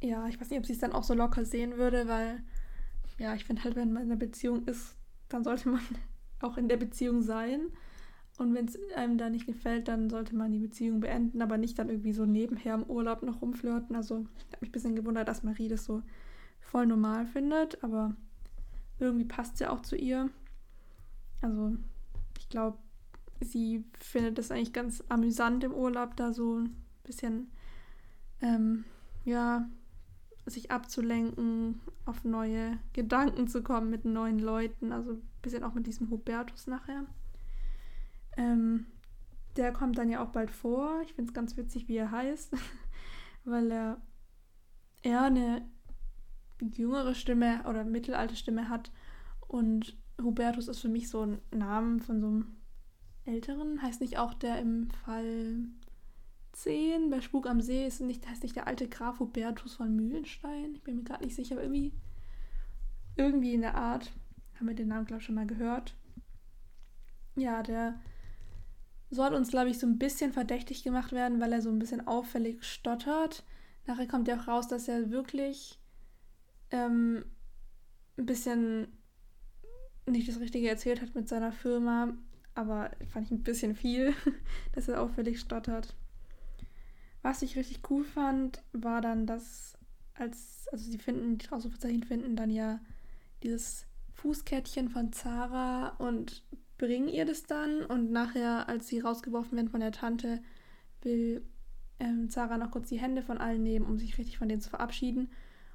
ja, 0.00 0.28
ich 0.28 0.40
weiß 0.40 0.50
nicht, 0.50 0.58
ob 0.58 0.66
sie 0.66 0.74
es 0.74 0.78
dann 0.78 0.92
auch 0.92 1.04
so 1.04 1.14
locker 1.14 1.44
sehen 1.44 1.76
würde, 1.76 2.06
weil 2.06 2.42
ja, 3.18 3.34
ich 3.34 3.44
finde 3.44 3.64
halt, 3.64 3.76
wenn 3.76 3.92
man 3.92 4.04
in 4.04 4.10
einer 4.10 4.18
Beziehung 4.18 4.66
ist, 4.66 4.96
dann 5.28 5.42
sollte 5.42 5.68
man 5.70 5.80
auch 6.40 6.56
in 6.56 6.68
der 6.68 6.76
Beziehung 6.76 7.22
sein. 7.22 7.66
Und 8.38 8.54
wenn 8.54 8.66
es 8.66 8.78
einem 8.94 9.16
da 9.16 9.30
nicht 9.30 9.46
gefällt, 9.46 9.88
dann 9.88 10.10
sollte 10.10 10.36
man 10.36 10.52
die 10.52 10.58
Beziehung 10.58 11.00
beenden, 11.00 11.40
aber 11.40 11.56
nicht 11.56 11.78
dann 11.78 11.88
irgendwie 11.88 12.12
so 12.12 12.26
nebenher 12.26 12.74
im 12.74 12.82
Urlaub 12.82 13.22
noch 13.22 13.40
rumflirten. 13.40 13.96
Also 13.96 14.26
ich 14.36 14.44
habe 14.52 14.58
mich 14.60 14.68
ein 14.70 14.72
bisschen 14.72 14.96
gewundert, 14.96 15.28
dass 15.28 15.42
Marie 15.42 15.68
das 15.68 15.84
so 15.84 16.02
voll 16.60 16.86
normal 16.86 17.26
findet, 17.26 17.82
aber 17.82 18.14
irgendwie 18.98 19.24
passt 19.24 19.56
sie 19.56 19.66
auch 19.66 19.80
zu 19.80 19.96
ihr. 19.96 20.30
Also, 21.40 21.76
ich 22.38 22.48
glaube, 22.48 22.78
sie 23.40 23.84
findet 23.98 24.38
es 24.38 24.50
eigentlich 24.50 24.72
ganz 24.72 25.02
amüsant 25.08 25.64
im 25.64 25.74
Urlaub, 25.74 26.16
da 26.16 26.32
so 26.32 26.60
ein 26.60 26.76
bisschen, 27.04 27.50
ähm, 28.40 28.84
ja, 29.24 29.68
sich 30.46 30.70
abzulenken, 30.70 31.80
auf 32.04 32.24
neue 32.24 32.78
Gedanken 32.92 33.48
zu 33.48 33.62
kommen 33.62 33.90
mit 33.90 34.04
neuen 34.04 34.38
Leuten. 34.38 34.92
Also 34.92 35.12
ein 35.12 35.22
bisschen 35.42 35.64
auch 35.64 35.74
mit 35.74 35.86
diesem 35.86 36.10
Hubertus 36.10 36.66
nachher. 36.66 37.04
Ähm, 38.36 38.86
der 39.56 39.72
kommt 39.72 39.98
dann 39.98 40.08
ja 40.08 40.22
auch 40.22 40.30
bald 40.30 40.50
vor. 40.50 41.00
Ich 41.02 41.14
finde 41.14 41.30
es 41.30 41.34
ganz 41.34 41.56
witzig, 41.56 41.88
wie 41.88 41.96
er 41.96 42.10
heißt, 42.10 42.54
weil 43.44 43.70
er 43.70 44.00
eher 45.02 45.22
eine 45.22 45.68
jüngere 46.60 47.14
Stimme 47.14 47.64
oder 47.68 47.84
mittelalte 47.84 48.36
Stimme 48.36 48.68
hat. 48.68 48.92
Und 49.48 49.96
Hubertus 50.20 50.68
ist 50.68 50.80
für 50.80 50.88
mich 50.88 51.08
so 51.08 51.22
ein 51.22 51.40
Name 51.50 52.00
von 52.00 52.20
so 52.20 52.26
einem 52.26 52.56
älteren. 53.24 53.82
Heißt 53.82 54.00
nicht 54.00 54.18
auch 54.18 54.34
der 54.34 54.60
im 54.60 54.90
Fall 54.90 55.64
10 56.56 57.10
bei 57.10 57.20
Spuk 57.20 57.46
am 57.46 57.60
See 57.60 57.86
ist 57.86 58.00
nicht, 58.00 58.26
heißt 58.26 58.42
nicht 58.42 58.56
der 58.56 58.66
alte 58.66 58.88
Graf 58.88 59.20
Hubertus 59.20 59.74
von 59.74 59.94
Mühlenstein? 59.94 60.74
Ich 60.74 60.82
bin 60.82 60.96
mir 60.96 61.04
gerade 61.04 61.24
nicht 61.24 61.36
sicher, 61.36 61.56
aber 61.56 61.64
irgendwie, 61.64 61.92
irgendwie 63.14 63.52
in 63.52 63.60
der 63.60 63.74
Art. 63.74 64.10
Haben 64.54 64.68
wir 64.68 64.74
den 64.74 64.88
Namen, 64.88 65.04
glaube 65.04 65.20
ich, 65.20 65.26
schon 65.26 65.34
mal 65.34 65.46
gehört. 65.46 65.94
Ja, 67.36 67.62
der 67.62 68.00
soll 69.10 69.34
uns, 69.34 69.50
glaube 69.50 69.68
ich, 69.68 69.78
so 69.78 69.86
ein 69.86 69.98
bisschen 69.98 70.32
verdächtig 70.32 70.82
gemacht 70.82 71.12
werden, 71.12 71.40
weil 71.40 71.52
er 71.52 71.60
so 71.60 71.68
ein 71.68 71.78
bisschen 71.78 72.06
auffällig 72.06 72.64
stottert. 72.64 73.44
Nachher 73.86 74.08
kommt 74.08 74.26
ja 74.26 74.40
auch 74.40 74.48
raus, 74.48 74.66
dass 74.66 74.88
er 74.88 75.10
wirklich 75.10 75.78
ähm, 76.70 77.26
ein 78.16 78.24
bisschen 78.24 78.88
nicht 80.06 80.26
das 80.26 80.40
Richtige 80.40 80.70
erzählt 80.70 81.02
hat 81.02 81.14
mit 81.14 81.28
seiner 81.28 81.52
Firma, 81.52 82.16
aber 82.54 82.92
fand 83.12 83.26
ich 83.26 83.32
ein 83.32 83.42
bisschen 83.42 83.74
viel, 83.74 84.14
dass 84.72 84.88
er 84.88 85.02
auffällig 85.02 85.38
stottert. 85.38 85.94
Was 87.26 87.42
ich 87.42 87.56
richtig 87.56 87.80
cool 87.90 88.04
fand, 88.04 88.62
war 88.72 89.00
dann, 89.00 89.26
dass 89.26 89.76
als, 90.14 90.68
also 90.70 90.88
sie 90.88 90.96
finden, 90.96 91.38
die 91.38 91.50
Ausrufezeichen 91.50 92.04
finden 92.04 92.36
dann 92.36 92.52
ja 92.52 92.78
dieses 93.42 93.84
Fußkettchen 94.14 94.90
von 94.90 95.12
Zara 95.12 95.96
und 95.98 96.44
bringen 96.78 97.08
ihr 97.08 97.24
das 97.24 97.42
dann 97.42 97.84
und 97.84 98.12
nachher, 98.12 98.68
als 98.68 98.86
sie 98.86 99.00
rausgeworfen 99.00 99.56
werden 99.56 99.70
von 99.70 99.80
der 99.80 99.90
Tante, 99.90 100.40
will 101.02 101.44
ähm, 101.98 102.30
Zara 102.30 102.58
noch 102.58 102.70
kurz 102.70 102.90
die 102.90 103.00
Hände 103.00 103.22
von 103.22 103.38
allen 103.38 103.64
nehmen, 103.64 103.86
um 103.86 103.98
sich 103.98 104.16
richtig 104.18 104.38
von 104.38 104.48
denen 104.48 104.60
zu 104.60 104.70
verabschieden. 104.70 105.28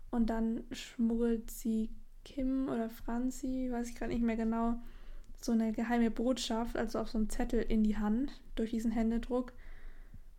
Und 0.09 0.29
dann 0.29 0.63
schmuggelt 0.71 1.51
sie 1.51 1.89
Kim 2.23 2.69
oder 2.69 2.89
Franzi, 2.89 3.67
weiß 3.69 3.89
ich 3.89 3.95
gerade 3.95 4.13
nicht 4.13 4.23
mehr 4.23 4.37
genau, 4.37 4.79
so 5.41 5.51
eine 5.51 5.73
geheime 5.73 6.11
Botschaft, 6.11 6.77
also 6.77 6.99
auf 6.99 7.09
so 7.09 7.17
einem 7.17 7.29
Zettel 7.29 7.61
in 7.61 7.83
die 7.83 7.97
Hand 7.97 8.39
durch 8.55 8.69
diesen 8.69 8.91
Händedruck. 8.91 9.51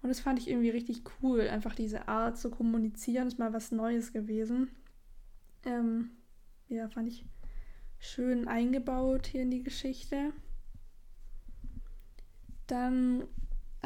Und 0.03 0.09
das 0.09 0.21
fand 0.21 0.39
ich 0.41 0.49
irgendwie 0.49 0.71
richtig 0.71 1.03
cool, 1.23 1.49
einfach 1.49 1.75
diese 1.75 2.09
Art 2.09 2.37
zu 2.37 2.51
kommunizieren, 2.51 3.29
ist 3.29 3.39
mal 3.39 3.53
was 3.53 3.71
Neues 3.71 4.13
gewesen. 4.13 4.69
Ähm, 5.65 6.11
ja, 6.69 6.89
fand 6.89 7.09
ich 7.09 7.25
schön 7.99 8.49
eingebaut 8.49 9.29
hier 9.29 9.43
in 9.43 9.51
die 9.51 9.63
Geschichte. 9.63 10.33
Dann 12.67 13.25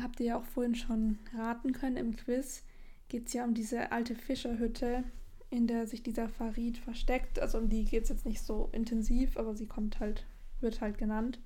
habt 0.01 0.21
ihr 0.21 0.27
ja 0.27 0.39
auch 0.39 0.45
vorhin 0.45 0.75
schon 0.75 1.19
raten 1.35 1.73
können 1.73 1.97
im 1.97 2.17
Quiz, 2.17 2.65
geht 3.09 3.27
es 3.27 3.35
ja 3.35 3.45
um 3.45 3.53
diese 3.53 3.93
alte 3.93 4.15
Fischerhütte, 4.15 5.05
in 5.51 5.67
der 5.67 5.87
sich 5.87 6.03
dieser 6.03 6.29
Farid 6.29 6.79
versteckt. 6.79 7.39
Also 7.39 7.59
um 7.59 7.69
die 7.69 7.85
geht 7.85 8.05
es 8.05 8.09
jetzt 8.09 8.27
nicht 8.27 8.41
so 8.41 8.71
intensiv, 8.73 9.37
aber 9.37 9.55
sie 9.55 9.67
kommt 9.67 10.01
halt, 10.01 10.27
wird 10.61 10.81
halt 10.81 10.97
genannt. 10.97 11.41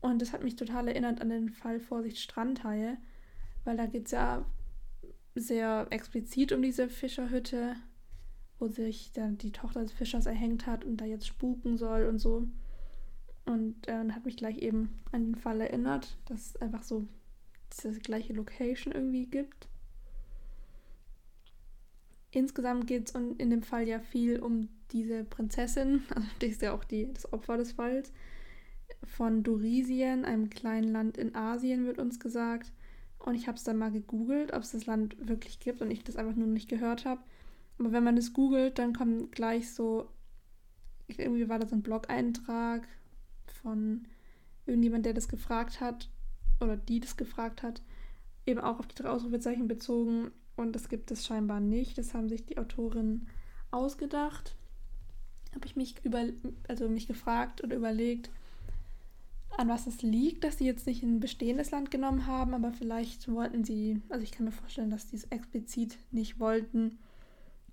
Und 0.00 0.22
das 0.22 0.32
hat 0.32 0.42
mich 0.42 0.56
total 0.56 0.88
erinnert 0.88 1.20
an 1.20 1.28
den 1.28 1.50
Fall 1.50 1.80
Vorsicht 1.80 2.18
Strandhaie, 2.18 2.98
weil 3.68 3.76
da 3.76 3.84
geht 3.84 4.06
es 4.06 4.12
ja 4.12 4.46
sehr 5.34 5.86
explizit 5.90 6.52
um 6.52 6.62
diese 6.62 6.88
Fischerhütte, 6.88 7.76
wo 8.58 8.68
sich 8.68 9.12
dann 9.12 9.36
die 9.36 9.52
Tochter 9.52 9.82
des 9.82 9.92
Fischers 9.92 10.24
erhängt 10.24 10.66
hat 10.66 10.86
und 10.86 10.96
da 10.96 11.04
jetzt 11.04 11.26
spuken 11.26 11.76
soll 11.76 12.06
und 12.06 12.18
so. 12.18 12.48
Und 13.44 13.86
äh, 13.86 14.10
hat 14.10 14.24
mich 14.24 14.38
gleich 14.38 14.56
eben 14.62 14.98
an 15.12 15.26
den 15.26 15.34
Fall 15.34 15.60
erinnert, 15.60 16.16
dass 16.24 16.46
es 16.46 16.56
einfach 16.56 16.82
so 16.82 17.06
diese 17.70 18.00
gleiche 18.00 18.32
Location 18.32 18.94
irgendwie 18.94 19.26
gibt. 19.26 19.68
Insgesamt 22.30 22.86
geht 22.86 23.10
es 23.10 23.14
in 23.14 23.50
dem 23.50 23.62
Fall 23.62 23.86
ja 23.86 24.00
viel 24.00 24.40
um 24.40 24.70
diese 24.92 25.24
Prinzessin, 25.24 26.04
also 26.14 26.26
die 26.40 26.46
ist 26.46 26.62
ja 26.62 26.72
auch 26.72 26.84
die, 26.84 27.12
das 27.12 27.30
Opfer 27.34 27.58
des 27.58 27.72
Falls, 27.72 28.14
von 29.04 29.42
Durisien, 29.42 30.24
einem 30.24 30.48
kleinen 30.48 30.90
Land 30.90 31.18
in 31.18 31.34
Asien, 31.34 31.84
wird 31.84 31.98
uns 31.98 32.18
gesagt. 32.18 32.72
Und 33.18 33.34
ich 33.34 33.46
habe 33.48 33.56
es 33.56 33.64
dann 33.64 33.76
mal 33.76 33.90
gegoogelt, 33.90 34.52
ob 34.52 34.62
es 34.62 34.72
das 34.72 34.86
Land 34.86 35.16
wirklich 35.28 35.60
gibt 35.60 35.82
und 35.82 35.90
ich 35.90 36.04
das 36.04 36.16
einfach 36.16 36.36
nur 36.36 36.46
nicht 36.46 36.68
gehört 36.68 37.04
habe. 37.04 37.20
Aber 37.78 37.92
wenn 37.92 38.04
man 38.04 38.16
das 38.16 38.32
googelt, 38.32 38.78
dann 38.78 38.94
kommt 38.94 39.32
gleich 39.32 39.72
so, 39.72 40.08
irgendwie 41.06 41.48
war 41.48 41.58
da 41.58 41.66
so 41.66 41.74
ein 41.74 41.82
Blog-Eintrag 41.82 42.86
von 43.62 44.06
irgendjemand, 44.66 45.06
der 45.06 45.14
das 45.14 45.28
gefragt 45.28 45.80
hat, 45.80 46.10
oder 46.60 46.76
die 46.76 47.00
das 47.00 47.16
gefragt 47.16 47.62
hat, 47.62 47.82
eben 48.46 48.60
auch 48.60 48.78
auf 48.78 48.86
die 48.86 48.94
drei 48.94 49.10
Ausrufezeichen 49.10 49.68
bezogen. 49.68 50.30
Und 50.56 50.74
das 50.74 50.88
gibt 50.88 51.10
es 51.10 51.24
scheinbar 51.24 51.60
nicht. 51.60 51.98
Das 51.98 52.14
haben 52.14 52.28
sich 52.28 52.44
die 52.44 52.58
Autorinnen 52.58 53.28
ausgedacht. 53.70 54.56
Habe 55.54 55.66
ich 55.66 55.76
mich 55.76 55.94
über, 56.04 56.24
also 56.66 56.88
mich 56.88 57.06
gefragt 57.06 57.62
oder 57.62 57.76
überlegt, 57.76 58.30
an 59.56 59.68
was 59.68 59.86
es 59.86 60.02
liegt, 60.02 60.44
dass 60.44 60.58
sie 60.58 60.66
jetzt 60.66 60.86
nicht 60.86 61.02
ein 61.02 61.20
bestehendes 61.20 61.70
Land 61.70 61.90
genommen 61.90 62.26
haben, 62.26 62.54
aber 62.54 62.72
vielleicht 62.72 63.28
wollten 63.28 63.64
sie, 63.64 64.00
also 64.08 64.22
ich 64.22 64.30
kann 64.30 64.46
mir 64.46 64.52
vorstellen, 64.52 64.90
dass 64.90 65.06
die 65.06 65.16
es 65.16 65.24
explizit 65.24 65.98
nicht 66.10 66.38
wollten, 66.38 66.98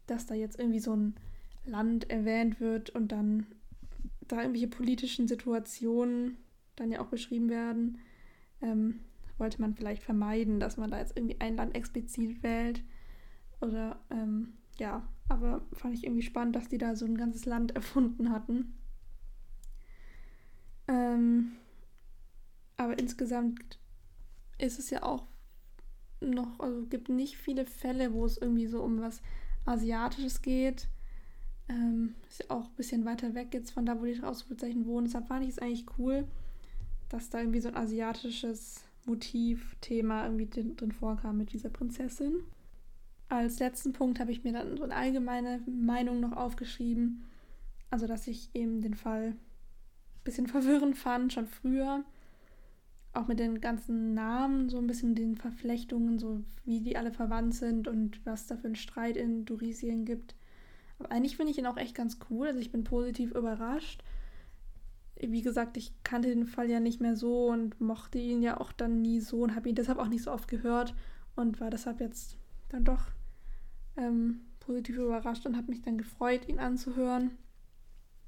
dass 0.07 0.25
da 0.25 0.35
jetzt 0.35 0.59
irgendwie 0.59 0.79
so 0.79 0.95
ein 0.95 1.15
Land 1.65 2.09
erwähnt 2.09 2.59
wird 2.59 2.89
und 2.91 3.11
dann 3.11 3.47
da 4.27 4.41
irgendwelche 4.41 4.67
politischen 4.67 5.27
Situationen 5.27 6.37
dann 6.75 6.91
ja 6.91 7.01
auch 7.01 7.07
beschrieben 7.07 7.49
werden, 7.49 7.99
ähm, 8.61 8.99
wollte 9.37 9.61
man 9.61 9.73
vielleicht 9.73 10.03
vermeiden, 10.03 10.59
dass 10.59 10.77
man 10.77 10.91
da 10.91 10.99
jetzt 10.99 11.17
irgendwie 11.17 11.39
ein 11.39 11.55
Land 11.55 11.75
explizit 11.75 12.41
wählt. 12.41 12.83
Oder 13.61 13.99
ähm, 14.09 14.53
ja, 14.77 15.07
aber 15.27 15.61
fand 15.73 15.93
ich 15.95 16.03
irgendwie 16.03 16.21
spannend, 16.21 16.55
dass 16.55 16.69
die 16.69 16.77
da 16.77 16.95
so 16.95 17.05
ein 17.05 17.17
ganzes 17.17 17.45
Land 17.45 17.71
erfunden 17.75 18.31
hatten. 18.31 18.73
Ähm, 20.87 21.53
aber 22.77 22.97
insgesamt 22.99 23.79
ist 24.57 24.79
es 24.79 24.89
ja 24.89 25.03
auch 25.03 25.27
noch, 26.21 26.59
also 26.59 26.85
gibt 26.85 27.09
nicht 27.09 27.37
viele 27.37 27.65
Fälle, 27.65 28.13
wo 28.13 28.25
es 28.25 28.37
irgendwie 28.37 28.67
so 28.67 28.81
um 28.81 29.01
was 29.01 29.21
Asiatisches 29.65 30.41
geht. 30.41 30.87
Ähm, 31.67 32.15
ist 32.29 32.43
ja 32.43 32.55
auch 32.55 32.65
ein 32.65 32.75
bisschen 32.75 33.05
weiter 33.05 33.33
weg 33.33 33.53
jetzt 33.53 33.71
von 33.71 33.85
da, 33.85 33.99
wo 33.99 34.05
die 34.05 34.21
Ausrufezeichen 34.21 34.85
wohnen. 34.85 35.05
Deshalb 35.05 35.27
fand 35.27 35.43
ich 35.43 35.51
es 35.51 35.59
eigentlich 35.59 35.85
cool, 35.97 36.27
dass 37.09 37.29
da 37.29 37.39
irgendwie 37.39 37.61
so 37.61 37.69
ein 37.69 37.75
asiatisches 37.75 38.83
Motivthema 39.05 40.25
irgendwie 40.25 40.47
drin 40.47 40.91
vorkam 40.91 41.37
mit 41.37 41.53
dieser 41.53 41.69
Prinzessin. 41.69 42.43
Als 43.29 43.59
letzten 43.59 43.93
Punkt 43.93 44.19
habe 44.19 44.31
ich 44.31 44.43
mir 44.43 44.53
dann 44.53 44.77
so 44.77 44.83
eine 44.83 44.95
allgemeine 44.95 45.61
Meinung 45.67 46.19
noch 46.19 46.33
aufgeschrieben. 46.33 47.25
Also, 47.89 48.05
dass 48.07 48.27
ich 48.27 48.49
eben 48.53 48.81
den 48.81 48.93
Fall 48.93 49.29
ein 49.29 49.39
bisschen 50.23 50.47
verwirrend 50.55 50.97
fand, 50.97 51.33
schon 51.33 51.47
früher. 51.47 52.03
Auch 53.15 53.27
mit 53.27 53.39
den 53.39 53.61
ganzen 53.61 54.13
Namen, 54.13 54.69
so 54.69 54.77
ein 54.77 54.87
bisschen 54.87 55.15
den 55.15 55.35
Verflechtungen, 55.35 56.19
so 56.19 56.41
wie 56.65 56.81
die 56.81 56.97
alle 56.97 57.11
verwandt 57.11 57.55
sind 57.55 57.87
und 57.87 58.23
was 58.25 58.47
da 58.47 58.57
für 58.57 58.67
einen 58.67 58.75
Streit 58.75 59.17
in 59.17 59.45
Durisien 59.45 60.05
gibt. 60.05 60.35
Aber 60.99 61.11
eigentlich 61.11 61.37
finde 61.37 61.51
ich 61.51 61.57
ihn 61.57 61.65
auch 61.65 61.77
echt 61.77 61.95
ganz 61.95 62.19
cool. 62.29 62.47
Also 62.47 62.59
ich 62.59 62.71
bin 62.71 62.83
positiv 62.83 63.31
überrascht 63.31 64.03
wie 65.19 65.41
gesagt, 65.41 65.77
ich 65.77 65.93
kannte 66.03 66.29
den 66.29 66.45
Fall 66.45 66.69
ja 66.69 66.79
nicht 66.79 66.99
mehr 66.99 67.15
so 67.15 67.47
und 67.47 67.79
mochte 67.79 68.17
ihn 68.17 68.41
ja 68.41 68.59
auch 68.59 68.71
dann 68.71 69.01
nie 69.01 69.19
so 69.19 69.41
und 69.43 69.55
habe 69.55 69.69
ihn 69.69 69.75
deshalb 69.75 69.97
auch 69.97 70.07
nicht 70.07 70.23
so 70.23 70.31
oft 70.31 70.47
gehört 70.47 70.93
und 71.35 71.59
war 71.61 71.69
deshalb 71.69 72.01
jetzt 72.01 72.37
dann 72.69 72.83
doch 72.83 73.07
ähm, 73.95 74.41
positiv 74.59 74.97
überrascht 74.97 75.45
und 75.45 75.55
habe 75.55 75.69
mich 75.69 75.81
dann 75.81 75.97
gefreut, 75.97 76.47
ihn 76.49 76.59
anzuhören. 76.59 77.31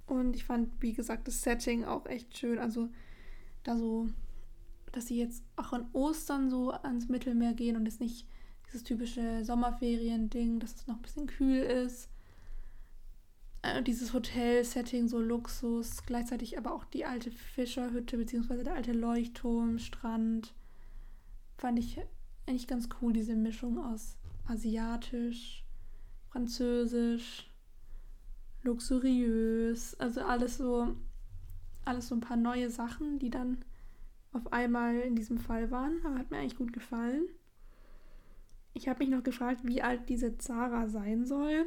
Und 0.06 0.36
ich 0.38 0.46
fand, 0.46 0.82
wie 0.82 0.94
gesagt, 0.94 1.28
das 1.28 1.44
Setting 1.44 1.84
auch 1.84 2.06
echt 2.06 2.38
schön. 2.38 2.58
Also 2.58 2.90
da 3.64 3.76
so, 3.76 4.08
dass 4.98 5.08
sie 5.08 5.18
jetzt 5.18 5.44
auch 5.56 5.74
an 5.74 5.88
Ostern 5.94 6.50
so 6.50 6.72
ans 6.72 7.08
Mittelmeer 7.08 7.54
gehen 7.54 7.78
und 7.78 7.88
es 7.88 8.00
nicht 8.00 8.28
dieses 8.68 8.84
typische 8.84 9.46
Sommerferien-Ding, 9.46 10.60
dass 10.60 10.76
es 10.76 10.88
noch 10.88 10.96
ein 10.98 11.02
bisschen 11.02 11.28
kühl 11.28 11.60
ist 11.60 12.10
äh, 13.68 13.84
dieses 13.84 14.14
Hotel-Setting, 14.14 15.08
so 15.08 15.20
Luxus, 15.20 16.04
gleichzeitig 16.06 16.58
aber 16.58 16.74
auch 16.74 16.86
die 16.86 17.06
alte 17.06 17.32
Fischerhütte, 17.32 18.18
beziehungsweise 18.18 18.64
der 18.64 18.76
alte 18.76 18.94
Leuchtturm, 18.94 19.80
Strand. 19.80 20.54
Fand 21.58 21.80
ich 21.80 22.00
eigentlich 22.46 22.68
ganz 22.68 22.88
cool, 23.02 23.14
diese 23.14 23.36
Mischung 23.36 23.80
aus 23.80 24.16
asiatisch, 24.48 25.66
französisch, 26.30 27.50
luxuriös, 28.64 29.96
also 30.00 30.22
alles 30.22 30.58
so, 30.58 30.96
alles 31.84 32.08
so 32.08 32.16
ein 32.16 32.22
paar 32.22 32.38
neue 32.38 32.70
Sachen, 32.70 33.20
die 33.20 33.30
dann 33.30 33.66
auf 34.38 34.54
einmal 34.54 35.00
in 35.00 35.16
diesem 35.16 35.38
Fall 35.38 35.72
waren, 35.72 36.00
aber 36.06 36.18
hat 36.18 36.32
mir 36.32 36.38
eigentlich 36.38 36.58
gut 36.58 36.74
gefallen. 36.74 37.28
Ich 38.74 38.88
habe 38.88 39.00
mich 39.00 39.10
noch 39.10 39.24
gefragt, 39.24 39.62
wie 39.64 39.82
alt 39.82 40.08
diese 40.08 40.38
Zara 40.38 40.88
sein 40.88 41.26
soll. 41.26 41.66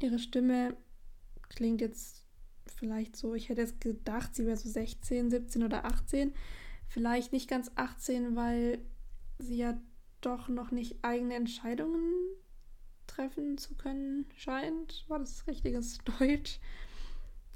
Ihre 0.00 0.18
Stimme 0.18 0.76
klingt 1.48 1.80
jetzt 1.80 2.24
vielleicht 2.66 3.16
so, 3.16 3.34
ich 3.34 3.48
hätte 3.48 3.62
jetzt 3.62 3.80
gedacht, 3.80 4.34
sie 4.34 4.46
wäre 4.46 4.56
so 4.56 4.68
16, 4.68 5.30
17 5.30 5.62
oder 5.62 5.84
18. 5.84 6.32
Vielleicht 6.86 7.32
nicht 7.32 7.48
ganz 7.48 7.70
18, 7.74 8.36
weil 8.36 8.78
sie 9.38 9.56
ja 9.56 9.80
doch 10.20 10.48
noch 10.48 10.70
nicht 10.70 10.96
eigene 11.02 11.34
Entscheidungen 11.34 12.12
treffen 13.06 13.58
zu 13.58 13.74
können 13.74 14.26
scheint. 14.36 15.04
War 15.08 15.18
das 15.18 15.46
richtiges 15.46 15.98
Deutsch? 16.18 16.60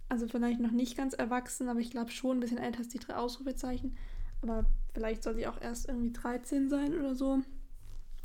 Also 0.09 0.29
vielleicht 0.29 0.61
noch 0.61 0.73
nicht 0.73 0.97
ganz 0.97 1.15
erwachsen, 1.15 1.69
aber 1.69 1.81
ich 1.81 1.91
glaube 1.91 2.11
schon 2.11 2.37
ein 2.37 2.41
bisschen 2.41 2.59
älter 2.59 2.81
als 2.81 2.89
die 2.89 2.99
drei 2.99 3.17
Ausrufezeichen. 3.17 3.97
Aber 4.43 4.67
vielleicht 4.93 5.23
soll 5.23 5.35
sie 5.35 5.47
auch 5.47 5.61
erst 5.61 5.89
irgendwie 5.89 6.13
13 6.13 6.69
sein 6.69 6.95
oder 6.95 7.15
so. 7.15 7.41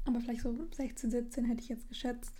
Aber 0.05 0.19
vielleicht 0.19 0.41
so 0.41 0.55
16, 0.75 1.11
17 1.11 1.45
hätte 1.45 1.61
ich 1.61 1.69
jetzt 1.69 1.89
geschätzt. 1.89 2.33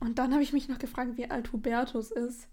Und 0.00 0.18
dann 0.18 0.32
habe 0.32 0.42
ich 0.42 0.52
mich 0.52 0.68
noch 0.68 0.78
gefragt, 0.78 1.16
wie 1.16 1.30
alt 1.30 1.52
Hubertus 1.52 2.10
ist, 2.10 2.48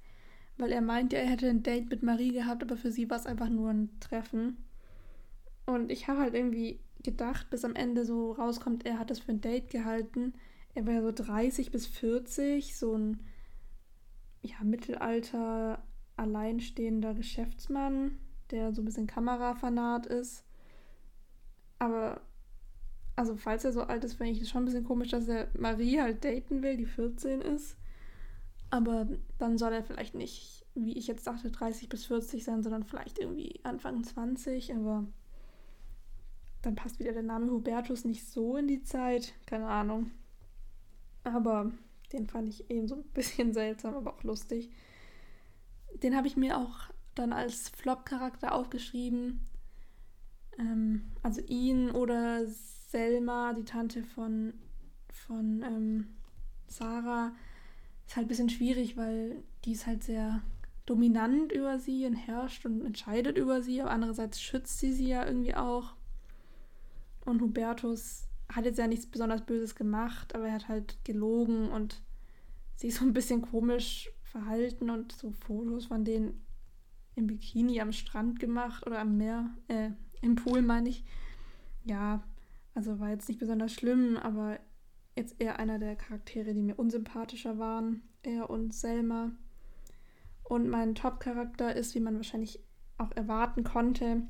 weil 0.58 0.72
er 0.72 0.82
meinte, 0.82 1.16
er 1.16 1.28
hätte 1.28 1.50
ein 1.50 1.64
Date 1.64 1.90
mit 1.90 2.02
Marie 2.02 2.32
gehabt, 2.32 2.64
aber 2.64 2.78
für 2.78 2.92
sie 2.92 3.10
war 3.10 3.18
es 3.18 3.28
einfach 3.28 3.50
nur 3.50 3.70
ein 3.70 4.00
Treffen. 4.00 4.58
Und 5.66 5.92
ich 5.92 6.08
habe 6.08 6.22
halt 6.22 6.34
irgendwie 6.34 6.80
gedacht, 7.04 7.50
bis 7.50 7.64
am 7.66 7.76
Ende 7.76 8.06
so 8.06 8.32
rauskommt, 8.32 8.86
er 8.86 8.98
hat 8.98 9.12
das 9.12 9.20
für 9.20 9.32
ein 9.32 9.42
Date 9.42 9.70
gehalten. 9.70 10.34
Er 10.74 10.86
wäre 10.86 11.04
so 11.04 11.12
30 11.12 11.72
bis 11.72 11.86
40, 11.86 12.76
so 12.76 12.98
ein 12.98 13.20
ja, 14.42 14.56
Mittelalter 14.64 15.84
alleinstehender 16.18 17.14
Geschäftsmann, 17.14 18.18
der 18.52 18.74
so 18.74 18.82
ein 18.82 18.86
bisschen 18.86 19.08
Kamerafanat 19.08 20.06
ist. 20.06 20.44
Aber 21.80 22.22
also 23.16 23.36
falls 23.36 23.64
er 23.64 23.72
so 23.72 23.82
alt 23.82 24.04
ist, 24.04 24.16
finde 24.16 24.34
ich 24.34 24.42
es 24.42 24.50
schon 24.50 24.64
ein 24.64 24.66
bisschen 24.66 24.84
komisch, 24.84 25.10
dass 25.10 25.28
er 25.28 25.48
Marie 25.58 26.02
halt 26.02 26.24
daten 26.26 26.62
will, 26.62 26.78
die 26.78 26.86
14 26.86 27.42
ist. 27.42 27.78
Aber 28.70 29.08
dann 29.38 29.58
soll 29.58 29.74
er 29.74 29.84
vielleicht 29.84 30.16
nicht, 30.16 30.66
wie 30.76 30.98
ich 30.98 31.08
jetzt 31.08 31.28
dachte, 31.28 31.50
30 31.50 31.88
bis 31.88 32.06
40 32.06 32.44
sein, 32.44 32.64
sondern 32.64 32.84
vielleicht 32.84 33.20
irgendwie 33.20 33.60
Anfang 33.64 34.04
20. 34.04 34.74
Aber 34.74 35.06
dann 36.62 36.76
passt 36.76 37.00
wieder 37.00 37.14
der 37.14 37.24
Name 37.24 37.52
Hubertus 37.52 38.04
nicht 38.04 38.26
so 38.26 38.58
in 38.58 38.68
die 38.68 38.82
Zeit. 38.82 39.34
Keine 39.46 39.68
Ahnung. 39.68 40.12
Aber 41.24 41.72
den 42.12 42.28
fand 42.28 42.50
ich 42.50 42.70
eben 42.70 42.88
so 42.88 42.96
ein 42.96 43.04
bisschen 43.14 43.54
seltsam, 43.54 43.96
aber 43.96 44.14
auch 44.14 44.24
lustig. 44.24 44.70
Den 46.04 46.18
habe 46.18 46.28
ich 46.28 46.36
mir 46.36 46.58
auch 46.58 46.90
dann 47.15 47.34
als 47.34 47.69
Flop-Charakter 47.69 48.54
aufgeschrieben. 48.54 49.47
Ähm, 50.58 51.12
also 51.23 51.41
ihn 51.41 51.91
oder 51.91 52.45
Selma, 52.45 53.54
die 53.54 53.65
Tante 53.65 54.04
von, 54.04 54.54
von 55.10 55.63
ähm, 55.63 56.08
Sarah, 56.67 57.34
ist 58.08 58.15
halt 58.15 58.25
ein 58.25 58.30
bisschen 58.30 58.49
schwierig, 58.49 58.97
weil 58.97 59.43
die 59.63 59.71
ist 59.71 59.88
halt 59.88 60.04
sehr 60.04 60.41
dominant 60.86 61.51
über 61.51 61.80
sie 61.80 62.06
und 62.06 62.13
herrscht 62.13 62.65
und 62.65 62.86
entscheidet 62.86 63.38
über 63.38 63.62
sie, 63.62 63.82
aber 63.82 63.91
andererseits 63.91 64.39
schützt 64.39 64.80
sie 64.80 64.93
sie 64.93 65.08
ja 65.08 65.25
irgendwie 65.25 65.56
auch. 65.56 65.95
Und 67.25 67.41
Hubertus 67.41 68.28
hat 68.49 68.65
jetzt 68.65 68.78
ja 68.78 68.88
nichts 68.88 69.08
besonders 69.08 69.45
Böses 69.45 69.75
gemacht, 69.75 70.36
aber 70.36 70.47
er 70.47 70.54
hat 70.54 70.67
halt 70.67 71.04
gelogen 71.04 71.69
und 71.69 72.04
sich 72.75 72.93
so 72.93 73.04
ein 73.04 73.13
bisschen 73.13 73.41
komisch 73.41 74.12
verhalten 74.23 74.89
und 74.89 75.12
so 75.13 75.32
Fotos 75.32 75.88
von 75.88 76.04
denen 76.06 76.45
im 77.15 77.28
Bikini 77.28 77.80
am 77.82 77.91
Strand 77.91 78.39
gemacht 78.39 78.86
oder 78.86 78.99
am 78.99 79.17
Meer, 79.17 79.49
äh, 79.67 79.91
im 80.21 80.36
Pool 80.36 80.62
meine 80.62 80.89
ich. 80.89 81.04
Ja, 81.84 82.23
also 82.73 82.99
war 82.99 83.10
jetzt 83.10 83.28
nicht 83.30 83.39
besonders 83.39 83.73
schlimm, 83.73 84.17
aber 84.17 84.60
jetzt 85.15 85.39
eher 85.39 85.60
einer 85.60 85.80
der 85.80 85.95
Charaktere, 85.95 86.54
die 86.54 86.62
mir 86.62 86.78
unsympathischer 86.78 87.58
waren. 87.58 88.01
Er 88.23 88.49
und 88.49 88.73
Selma. 88.73 89.32
Und 90.43 90.67
mein 90.67 90.95
Top-Charakter 90.95 91.75
ist, 91.75 91.95
wie 91.95 91.99
man 91.99 92.17
wahrscheinlich 92.17 92.60
auch 92.97 93.12
erwarten 93.15 93.63
konnte, 93.63 94.23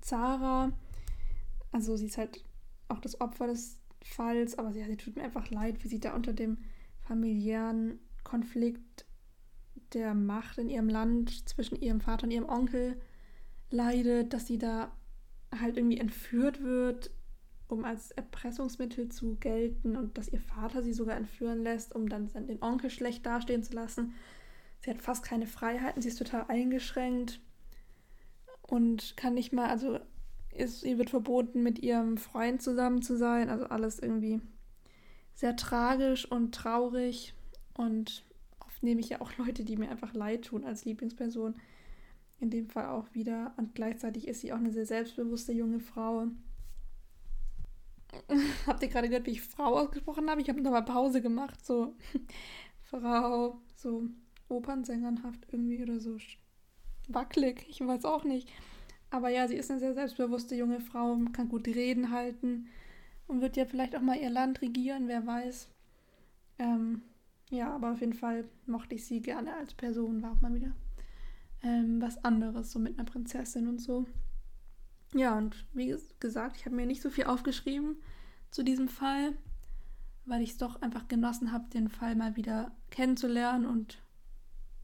Zara. 0.00 0.72
Also 1.72 1.96
sie 1.96 2.06
ist 2.06 2.18
halt 2.18 2.44
auch 2.88 2.98
das 2.98 3.20
Opfer 3.20 3.46
des 3.46 3.80
Falls, 4.02 4.58
aber 4.58 4.72
sie, 4.72 4.84
sie 4.84 4.96
tut 4.96 5.16
mir 5.16 5.22
einfach 5.22 5.50
leid, 5.50 5.82
wie 5.82 5.88
sie 5.88 6.00
da 6.00 6.14
unter 6.14 6.34
dem 6.34 6.58
familiären 7.00 7.98
Konflikt 8.22 9.06
der 9.94 10.14
Macht 10.14 10.58
in 10.58 10.68
ihrem 10.68 10.88
Land 10.88 11.48
zwischen 11.48 11.80
ihrem 11.80 12.00
Vater 12.00 12.24
und 12.24 12.30
ihrem 12.30 12.48
Onkel 12.48 13.00
leidet, 13.70 14.32
dass 14.32 14.46
sie 14.46 14.58
da 14.58 14.92
halt 15.58 15.76
irgendwie 15.76 15.98
entführt 15.98 16.62
wird, 16.62 17.10
um 17.68 17.84
als 17.84 18.10
Erpressungsmittel 18.10 19.08
zu 19.08 19.36
gelten 19.36 19.96
und 19.96 20.18
dass 20.18 20.28
ihr 20.28 20.40
Vater 20.40 20.82
sie 20.82 20.92
sogar 20.92 21.16
entführen 21.16 21.62
lässt, 21.62 21.94
um 21.94 22.08
dann 22.08 22.28
den 22.46 22.62
Onkel 22.62 22.90
schlecht 22.90 23.24
dastehen 23.24 23.62
zu 23.62 23.72
lassen. 23.74 24.14
Sie 24.80 24.90
hat 24.90 25.00
fast 25.00 25.24
keine 25.24 25.46
Freiheiten, 25.46 26.02
sie 26.02 26.08
ist 26.08 26.18
total 26.18 26.46
eingeschränkt 26.48 27.40
und 28.62 29.16
kann 29.16 29.34
nicht 29.34 29.52
mal, 29.52 29.68
also 29.68 29.98
ist, 30.54 30.84
ihr 30.84 30.98
wird 30.98 31.10
verboten, 31.10 31.62
mit 31.62 31.80
ihrem 31.80 32.16
Freund 32.16 32.62
zusammen 32.62 33.02
zu 33.02 33.16
sein. 33.16 33.50
Also 33.50 33.66
alles 33.66 33.98
irgendwie 33.98 34.40
sehr 35.34 35.56
tragisch 35.56 36.30
und 36.30 36.54
traurig. 36.54 37.34
Und 37.74 38.24
nehme 38.84 39.00
ich 39.00 39.08
ja 39.08 39.20
auch 39.20 39.32
Leute, 39.38 39.64
die 39.64 39.76
mir 39.76 39.90
einfach 39.90 40.14
leid 40.14 40.46
tun 40.46 40.64
als 40.64 40.84
Lieblingsperson. 40.84 41.54
In 42.40 42.50
dem 42.50 42.68
Fall 42.68 42.86
auch 42.86 43.06
wieder. 43.14 43.54
Und 43.56 43.74
gleichzeitig 43.74 44.28
ist 44.28 44.40
sie 44.40 44.52
auch 44.52 44.58
eine 44.58 44.72
sehr 44.72 44.86
selbstbewusste 44.86 45.52
junge 45.52 45.80
Frau. 45.80 46.26
Habt 48.66 48.82
ihr 48.82 48.88
gerade 48.88 49.08
gehört, 49.08 49.26
wie 49.26 49.32
ich 49.32 49.42
Frau 49.42 49.78
ausgesprochen 49.78 50.28
habe? 50.28 50.40
Ich 50.40 50.48
habe 50.48 50.60
nochmal 50.60 50.84
Pause 50.84 51.22
gemacht. 51.22 51.64
So 51.64 51.94
Frau, 52.82 53.60
so 53.76 54.04
Opernsängernhaft 54.48 55.46
irgendwie 55.50 55.82
oder 55.82 56.00
so 56.00 56.18
wackelig. 57.08 57.66
Ich 57.68 57.80
weiß 57.80 58.04
auch 58.04 58.24
nicht. 58.24 58.48
Aber 59.10 59.28
ja, 59.28 59.46
sie 59.46 59.56
ist 59.56 59.70
eine 59.70 59.80
sehr 59.80 59.94
selbstbewusste 59.94 60.56
junge 60.56 60.80
Frau, 60.80 61.16
kann 61.32 61.48
gut 61.48 61.68
Reden 61.68 62.10
halten 62.10 62.68
und 63.28 63.40
wird 63.40 63.56
ja 63.56 63.64
vielleicht 63.64 63.94
auch 63.96 64.00
mal 64.00 64.18
ihr 64.18 64.30
Land 64.30 64.60
regieren, 64.60 65.06
wer 65.06 65.24
weiß. 65.24 65.68
Ähm, 66.58 67.02
ja, 67.54 67.74
aber 67.74 67.92
auf 67.92 68.00
jeden 68.00 68.14
Fall 68.14 68.44
mochte 68.66 68.94
ich 68.94 69.06
sie 69.06 69.22
gerne 69.22 69.54
als 69.54 69.74
Person, 69.74 70.22
war 70.22 70.32
auch 70.32 70.40
mal 70.40 70.54
wieder 70.54 70.72
ähm, 71.62 72.00
was 72.00 72.22
anderes, 72.24 72.72
so 72.72 72.78
mit 72.78 72.98
einer 72.98 73.08
Prinzessin 73.08 73.68
und 73.68 73.78
so. 73.78 74.06
Ja, 75.14 75.38
und 75.38 75.66
wie 75.72 75.96
gesagt, 76.20 76.56
ich 76.56 76.66
habe 76.66 76.76
mir 76.76 76.86
nicht 76.86 77.02
so 77.02 77.10
viel 77.10 77.24
aufgeschrieben 77.24 77.96
zu 78.50 78.62
diesem 78.62 78.88
Fall, 78.88 79.32
weil 80.26 80.42
ich 80.42 80.50
es 80.50 80.58
doch 80.58 80.82
einfach 80.82 81.08
genossen 81.08 81.52
habe, 81.52 81.68
den 81.70 81.88
Fall 81.88 82.16
mal 82.16 82.36
wieder 82.36 82.72
kennenzulernen 82.90 83.66
und 83.66 83.98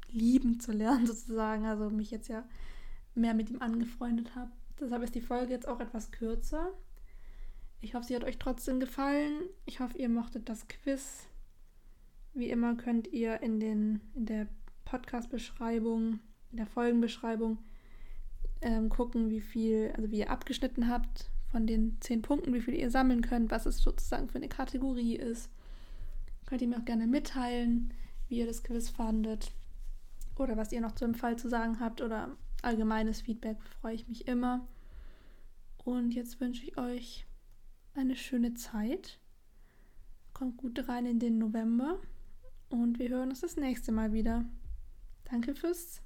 lieben 0.09 0.61
zu 0.61 0.73
lernen, 0.73 1.07
sozusagen. 1.07 1.67
Also 1.67 1.91
mich 1.91 2.11
jetzt 2.11 2.29
ja 2.29 2.45
mehr 3.15 3.35
mit 3.35 3.51
ihm 3.51 3.61
angefreundet 3.61 4.35
habe. 4.35 4.51
Deshalb 4.79 5.03
ist 5.03 5.15
die 5.15 5.21
Folge 5.21 5.53
jetzt 5.53 5.69
auch 5.69 5.81
etwas 5.81 6.11
kürzer. 6.11 6.73
Ich 7.81 7.95
hoffe, 7.95 8.07
sie 8.07 8.17
hat 8.17 8.25
euch 8.25 8.39
trotzdem 8.39 8.79
gefallen. 8.79 9.43
Ich 9.67 9.81
hoffe, 9.81 9.99
ihr 9.99 10.09
mochtet 10.09 10.49
das 10.49 10.69
Quiz. 10.69 11.27
Wie 12.33 12.49
immer 12.49 12.77
könnt 12.77 13.09
ihr 13.09 13.43
in, 13.43 13.59
den, 13.59 14.01
in 14.15 14.27
der 14.27 14.49
Podcast-Beschreibung, 14.85 16.21
in 16.51 16.57
der 16.57 16.67
Folgenbeschreibung 16.67 17.59
ähm, 18.61 18.89
gucken, 18.89 19.31
wie 19.31 19.41
viel, 19.41 19.93
also 19.97 20.11
wie 20.11 20.19
ihr 20.19 20.31
abgeschnitten 20.31 20.89
habt 20.89 21.31
von 21.51 21.67
den 21.67 21.97
zehn 22.01 22.23
Punkten, 22.23 22.55
wie 22.55 22.61
viel 22.61 22.75
ihr 22.75 22.91
sammeln 22.91 23.23
könnt, 23.23 23.51
was 23.51 23.67
es 23.67 23.79
sozusagen 23.79 24.29
für 24.29 24.39
eine 24.39 24.49
Kategorie 24.49 25.17
ist. 25.17 25.51
Könnt 26.47 26.63
ihr 26.63 26.69
mir 26.69 26.79
auch 26.79 26.85
gerne 26.85 27.07
mitteilen, 27.07 27.93
wie 28.29 28.39
ihr 28.39 28.47
das 28.47 28.63
Quiz 28.63 28.89
fandet 28.89 29.53
oder 30.37 30.57
was 30.57 30.73
ihr 30.73 30.81
noch 30.81 30.93
zu 30.93 31.05
dem 31.05 31.15
Fall 31.15 31.37
zu 31.37 31.49
sagen 31.49 31.81
habt 31.81 32.01
oder 32.01 32.37
allgemeines 32.63 33.21
Feedback 33.23 33.61
freue 33.81 33.95
ich 33.95 34.09
mich 34.09 34.29
immer. 34.29 34.67
Und 35.85 36.13
jetzt 36.13 36.41
wünsche 36.41 36.65
ich 36.65 36.79
euch 36.79 37.27
eine 37.95 38.15
schöne 38.15 38.55
Zeit. 38.55 39.19
Kommt 40.33 40.57
gut 40.59 40.89
rein 40.89 41.07
in 41.07 41.19
den 41.19 41.39
November 41.39 41.99
und 42.71 42.99
wir 42.99 43.11
hören 43.11 43.31
uns 43.31 43.41
das 43.41 43.57
nächste 43.57 43.93
Mal 43.93 44.13
wieder. 44.13 44.45
Danke 45.31 45.55
fürs 45.55 46.01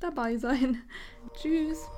dabei 0.00 0.36
sein. 0.36 0.82
Tschüss. 1.34 1.88